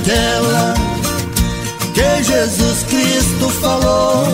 Aquela 0.00 0.74
que 1.94 2.24
Jesus 2.24 2.82
Cristo 2.84 3.48
falou. 3.60 4.26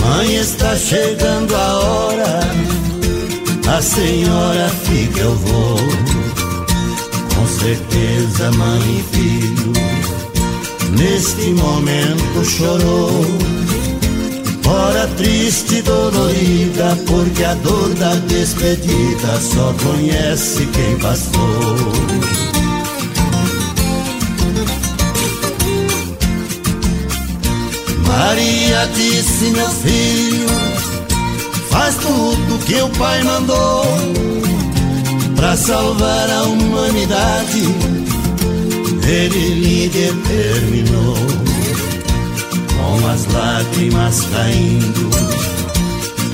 Mãe, 0.00 0.34
está 0.36 0.76
chegando 0.76 1.54
a 1.54 1.74
hora, 1.78 2.40
a 3.68 3.82
senhora 3.82 4.68
fica, 4.84 5.20
eu 5.20 5.34
vou. 5.36 5.78
Com 7.34 7.46
certeza, 7.46 8.50
mãe 8.52 8.98
e 8.98 9.16
filho, 9.16 9.72
neste 10.98 11.50
momento 11.52 12.44
chorou. 12.44 13.24
Ora 14.66 15.06
triste 15.16 15.76
e 15.76 15.82
dolorida, 15.82 16.96
porque 17.06 17.44
a 17.44 17.54
dor 17.54 17.94
da 17.94 18.14
despedida 18.26 19.40
só 19.40 19.74
conhece 19.82 20.66
quem 20.66 20.96
passou. 20.98 22.33
Maria 28.34 28.90
disse, 28.92 29.44
meu 29.50 29.68
filho, 29.68 30.48
faz 31.70 31.94
tudo 31.98 32.64
que 32.66 32.74
o 32.82 32.88
pai 32.98 33.22
mandou 33.22 33.84
para 35.36 35.56
salvar 35.56 36.28
a 36.30 36.42
humanidade. 36.42 37.62
Ele 39.06 39.48
lhe 39.54 39.88
determinou, 39.88 41.16
com 42.76 43.06
as 43.06 43.24
lágrimas 43.32 44.22
caindo, 44.22 45.10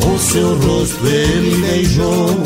o 0.02 0.18
seu 0.18 0.56
rosto 0.56 1.06
ele 1.06 1.54
beijou. 1.66 2.42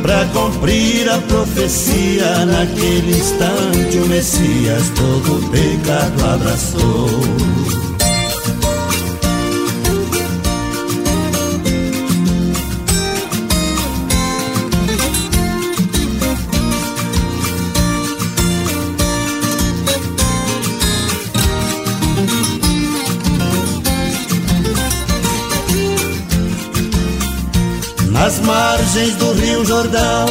Para 0.00 0.24
cumprir 0.32 1.10
a 1.10 1.18
profecia, 1.18 2.46
naquele 2.46 3.18
instante 3.18 3.98
o 3.98 4.06
Messias 4.06 4.90
todo 4.96 5.36
o 5.36 5.50
pecado 5.50 6.24
abraçou. 6.24 7.59
Margens 28.90 29.14
do 29.16 29.32
Rio 29.34 29.64
Jordão, 29.64 30.26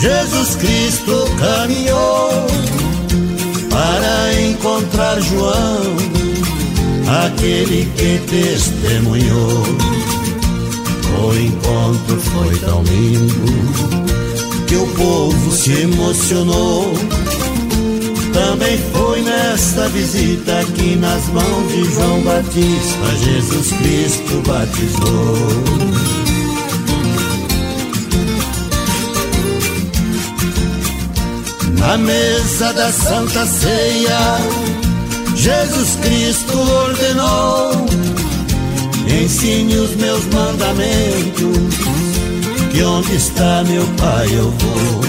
Jesus 0.00 0.56
Cristo 0.56 1.24
caminhou 1.38 2.28
para 3.70 4.42
encontrar 4.42 5.20
João, 5.20 5.96
aquele 7.24 7.88
que 7.96 8.20
testemunhou. 8.28 9.62
O 11.22 11.34
encontro 11.36 12.20
foi 12.20 12.58
tão 12.58 12.82
lindo 12.82 14.66
que 14.66 14.74
o 14.74 14.86
povo 14.88 15.52
se 15.52 15.82
emocionou. 15.82 16.94
Também 18.32 18.76
foi 18.92 19.22
nesta 19.22 19.88
visita 19.90 20.64
que 20.74 20.96
nas 20.96 21.24
mãos 21.28 21.68
de 21.68 21.84
João 21.94 22.20
Batista 22.22 23.16
Jesus 23.22 23.68
Cristo 23.68 24.42
batizou. 24.44 26.13
Na 31.86 31.98
mesa 31.98 32.72
da 32.72 32.90
Santa 32.90 33.44
Ceia, 33.44 34.38
Jesus 35.36 35.96
Cristo 35.96 36.58
ordenou: 36.58 37.72
ensine 39.22 39.76
os 39.76 39.94
meus 39.96 40.24
mandamentos, 40.32 41.76
que 42.72 42.82
onde 42.82 43.14
está 43.14 43.62
meu 43.64 43.86
Pai 43.98 44.26
eu 44.32 44.50
vou. 44.50 45.02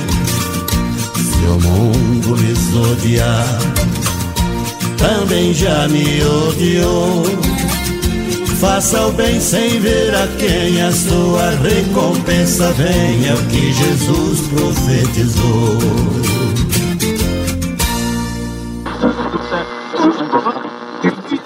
Se 1.16 1.46
o 1.48 1.60
mundo 1.62 2.38
me 2.38 2.92
odiar, 2.92 3.60
também 4.98 5.54
já 5.54 5.88
me 5.88 6.22
odiou. 6.24 7.24
Faça 8.60 9.08
o 9.08 9.14
bem 9.14 9.40
sem 9.40 9.80
ver 9.80 10.14
a 10.14 10.28
quem 10.38 10.82
a 10.82 10.92
sua 10.92 11.52
recompensa 11.52 12.70
vem, 12.74 13.28
é 13.28 13.34
o 13.34 13.46
que 13.46 13.72
Jesus 13.72 14.42
profetizou. 14.50 16.26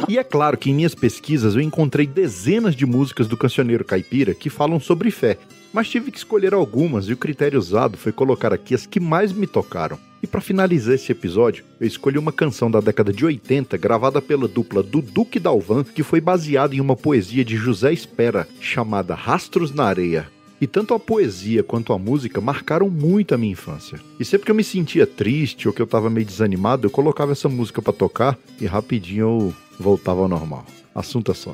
E 0.09 0.17
é 0.17 0.23
claro 0.23 0.57
que 0.57 0.71
em 0.71 0.73
minhas 0.73 0.95
pesquisas 0.95 1.53
eu 1.53 1.61
encontrei 1.61 2.07
dezenas 2.07 2.75
de 2.75 2.83
músicas 2.83 3.27
do 3.27 3.37
cancioneiro 3.37 3.85
caipira 3.85 4.33
que 4.33 4.49
falam 4.49 4.79
sobre 4.79 5.11
fé, 5.11 5.37
mas 5.71 5.87
tive 5.87 6.09
que 6.09 6.17
escolher 6.17 6.51
algumas 6.51 7.05
e 7.05 7.13
o 7.13 7.17
critério 7.17 7.59
usado 7.59 7.95
foi 7.95 8.11
colocar 8.11 8.51
aqui 8.51 8.73
as 8.73 8.87
que 8.87 8.99
mais 8.99 9.31
me 9.31 9.45
tocaram. 9.45 9.99
E 10.23 10.25
para 10.25 10.41
finalizar 10.41 10.95
esse 10.95 11.11
episódio, 11.11 11.63
eu 11.79 11.85
escolhi 11.85 12.17
uma 12.17 12.31
canção 12.31 12.71
da 12.71 12.79
década 12.79 13.13
de 13.13 13.23
80 13.23 13.77
gravada 13.77 14.19
pela 14.19 14.47
dupla 14.47 14.81
do 14.81 14.99
Duque 14.99 15.39
Dalvan, 15.39 15.83
que 15.83 16.01
foi 16.01 16.19
baseada 16.19 16.73
em 16.73 16.81
uma 16.81 16.95
poesia 16.95 17.45
de 17.45 17.55
José 17.55 17.93
Espera 17.93 18.47
chamada 18.59 19.13
Rastros 19.13 19.71
na 19.71 19.83
Areia. 19.83 20.27
E 20.59 20.65
tanto 20.65 20.95
a 20.95 20.99
poesia 20.99 21.61
quanto 21.61 21.93
a 21.93 21.99
música 21.99 22.41
marcaram 22.41 22.89
muito 22.89 23.35
a 23.35 23.37
minha 23.37 23.51
infância. 23.51 23.99
E 24.19 24.25
sempre 24.25 24.45
que 24.45 24.51
eu 24.51 24.55
me 24.55 24.63
sentia 24.63 25.05
triste 25.05 25.67
ou 25.67 25.73
que 25.73 25.83
eu 25.83 25.87
tava 25.87 26.09
meio 26.09 26.25
desanimado, 26.25 26.87
eu 26.87 26.91
colocava 26.91 27.31
essa 27.31 27.47
música 27.47 27.79
para 27.79 27.93
tocar 27.93 28.35
e 28.59 28.65
rapidinho 28.65 29.21
eu 29.21 29.53
voltava 29.79 30.21
ao 30.21 30.27
normal. 30.27 30.65
Assunto 30.93 31.31
é 31.31 31.35
só. 31.35 31.53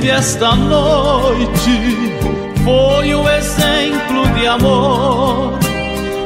tive 0.00 0.08
esta 0.10 0.54
noite 0.54 2.09
foi 2.64 3.14
o 3.14 3.28
exemplo 3.28 4.26
de 4.34 4.46
amor. 4.46 5.58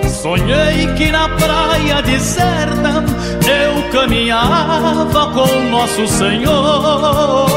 Sonhei 0.08 0.86
que 0.96 1.10
na 1.10 1.28
praia 1.28 2.02
deserta 2.02 3.04
eu 3.46 3.90
caminhava 3.90 5.26
com 5.32 5.70
Nosso 5.70 6.06
Senhor. 6.08 7.50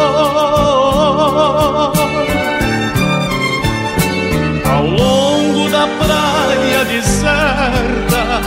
Ao 4.66 4.86
longo 4.86 5.70
da 5.70 5.88
praia 5.88 6.86
deserta, 6.86 8.42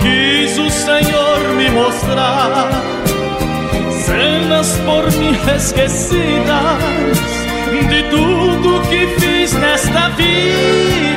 quis 0.00 0.58
o 0.58 0.70
Senhor 0.70 1.54
me 1.56 1.70
mostrar 1.70 2.68
cenas 4.06 4.78
por 4.86 5.12
mim 5.12 5.36
esquecidas 5.56 7.37
de 7.70 8.02
tudo 8.04 8.82
que 8.88 9.06
fiz 9.20 9.52
nesta 9.54 10.08
vida. 10.10 11.07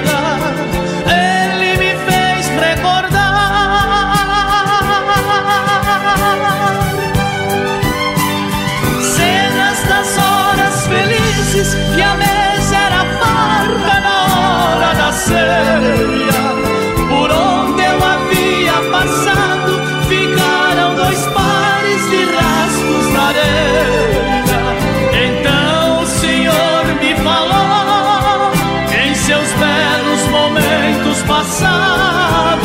Passados 31.23 32.61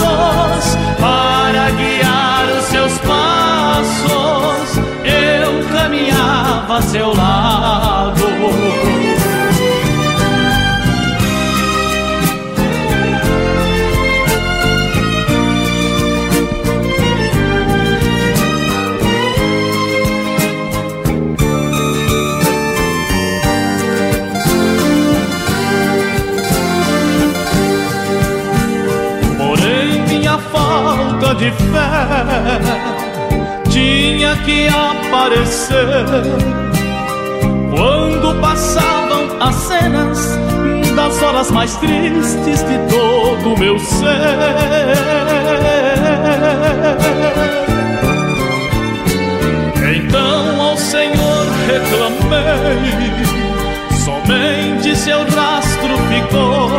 para 1.01 1.71
guiar 1.71 2.49
os 2.59 2.65
seus 2.65 2.99
passos. 2.99 4.79
Eu 5.05 5.65
caminhava 5.73 6.79
a 6.79 6.83
seu 6.83 7.15
lado. 7.15 7.46
Tinha 33.71 34.37
que 34.39 34.69
aparecer 34.69 36.05
quando 37.71 38.41
passavam 38.41 39.29
as 39.41 39.55
cenas 39.55 40.39
das 40.95 41.23
horas 41.23 41.51
mais 41.51 41.77
tristes 41.77 42.63
de 42.65 42.79
todo 42.89 43.55
o 43.55 43.59
meu 43.59 43.79
ser. 43.79 44.07
Então 49.95 50.61
ao 50.61 50.77
Senhor 50.79 51.47
reclamei, 51.67 53.13
somente 54.05 54.97
seu 54.97 55.19
rastro 55.19 55.99
ficou. 56.09 56.71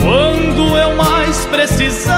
Quando 0.00 0.76
eu 0.76 0.96
mais 0.96 1.46
precisava, 1.46 2.17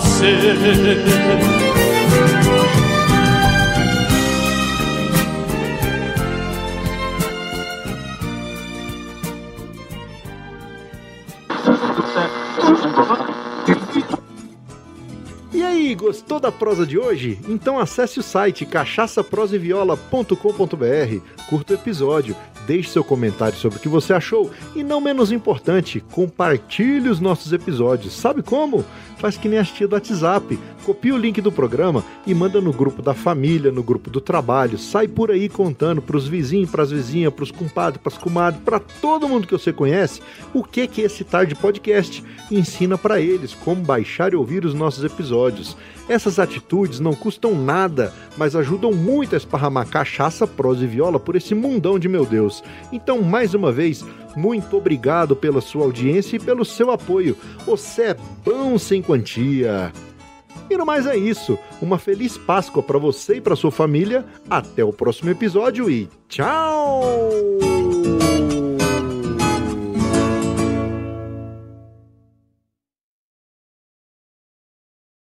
passer 0.00 1.59
E 15.52 15.64
aí, 15.64 15.96
gostou 15.96 16.38
da 16.38 16.52
prosa 16.52 16.86
de 16.86 16.96
hoje? 16.96 17.36
Então 17.48 17.76
acesse 17.76 18.20
o 18.20 18.22
site 18.22 18.64
cachaçaproseviola.com.br, 18.64 20.36
curta 21.48 21.72
o 21.72 21.76
episódio, 21.76 22.36
deixe 22.68 22.90
seu 22.90 23.02
comentário 23.02 23.58
sobre 23.58 23.78
o 23.78 23.80
que 23.80 23.88
você 23.88 24.12
achou 24.12 24.48
e, 24.76 24.84
não 24.84 25.00
menos 25.00 25.32
importante, 25.32 25.98
compartilhe 26.12 27.08
os 27.08 27.18
nossos 27.18 27.52
episódios. 27.52 28.12
Sabe 28.12 28.44
como? 28.44 28.84
Faz 29.18 29.36
que 29.36 29.48
nem 29.48 29.58
a 29.58 29.64
tia 29.64 29.88
do 29.88 29.94
WhatsApp. 29.94 30.56
Copia 30.84 31.14
o 31.14 31.18
link 31.18 31.40
do 31.42 31.52
programa 31.52 32.02
e 32.26 32.32
manda 32.34 32.58
no 32.60 32.72
grupo 32.72 33.02
da 33.02 33.12
família, 33.12 33.70
no 33.70 33.82
grupo 33.82 34.08
do 34.08 34.20
trabalho. 34.20 34.78
Sai 34.78 35.06
por 35.08 35.30
aí 35.30 35.48
contando 35.48 36.00
pros 36.00 36.26
vizinhos, 36.26 36.70
pras 36.70 36.90
vizinhas, 36.90 37.34
pros 37.34 37.50
compadres, 37.50 38.00
pras 38.00 38.16
comadres, 38.16 38.62
pra 38.64 38.78
todo 38.78 39.28
mundo 39.28 39.46
que 39.46 39.52
você 39.52 39.72
conhece, 39.72 40.22
o 40.54 40.64
que 40.64 40.86
que 40.86 41.02
é 41.02 41.06
esse 41.06 41.24
Tarde 41.24 41.54
Podcast 41.54 42.24
ensina 42.50 42.96
pra 42.96 43.20
eles 43.20 43.52
como 43.52 43.82
baixar 43.82 44.32
e 44.32 44.36
ouvir 44.36 44.64
os 44.64 44.72
nossos 44.74 45.04
episódios. 45.40 45.76
Essas 46.08 46.38
atitudes 46.38 46.98
não 46.98 47.14
custam 47.14 47.54
nada, 47.54 48.12
mas 48.36 48.56
ajudam 48.56 48.92
muito 48.92 49.34
a 49.34 49.38
esparramar 49.38 49.88
cachaça, 49.88 50.46
prosa 50.46 50.84
e 50.84 50.86
viola 50.86 51.20
por 51.20 51.36
esse 51.36 51.54
mundão 51.54 51.98
de 51.98 52.08
meu 52.08 52.26
Deus. 52.26 52.62
Então, 52.92 53.22
mais 53.22 53.54
uma 53.54 53.70
vez, 53.70 54.04
muito 54.36 54.76
obrigado 54.76 55.36
pela 55.36 55.60
sua 55.60 55.84
audiência 55.84 56.36
e 56.36 56.40
pelo 56.40 56.64
seu 56.64 56.90
apoio. 56.90 57.36
Você 57.64 58.02
é 58.02 58.16
bom 58.44 58.76
sem 58.76 59.00
quantia. 59.00 59.92
E 60.68 60.76
no 60.76 60.86
mais 60.86 61.06
é 61.06 61.16
isso. 61.16 61.58
Uma 61.80 61.98
feliz 61.98 62.36
Páscoa 62.36 62.82
para 62.82 62.98
você 62.98 63.36
e 63.36 63.40
para 63.40 63.56
sua 63.56 63.70
família. 63.70 64.24
Até 64.48 64.84
o 64.84 64.92
próximo 64.92 65.30
episódio 65.30 65.90
e 65.90 66.08
tchau! 66.28 67.00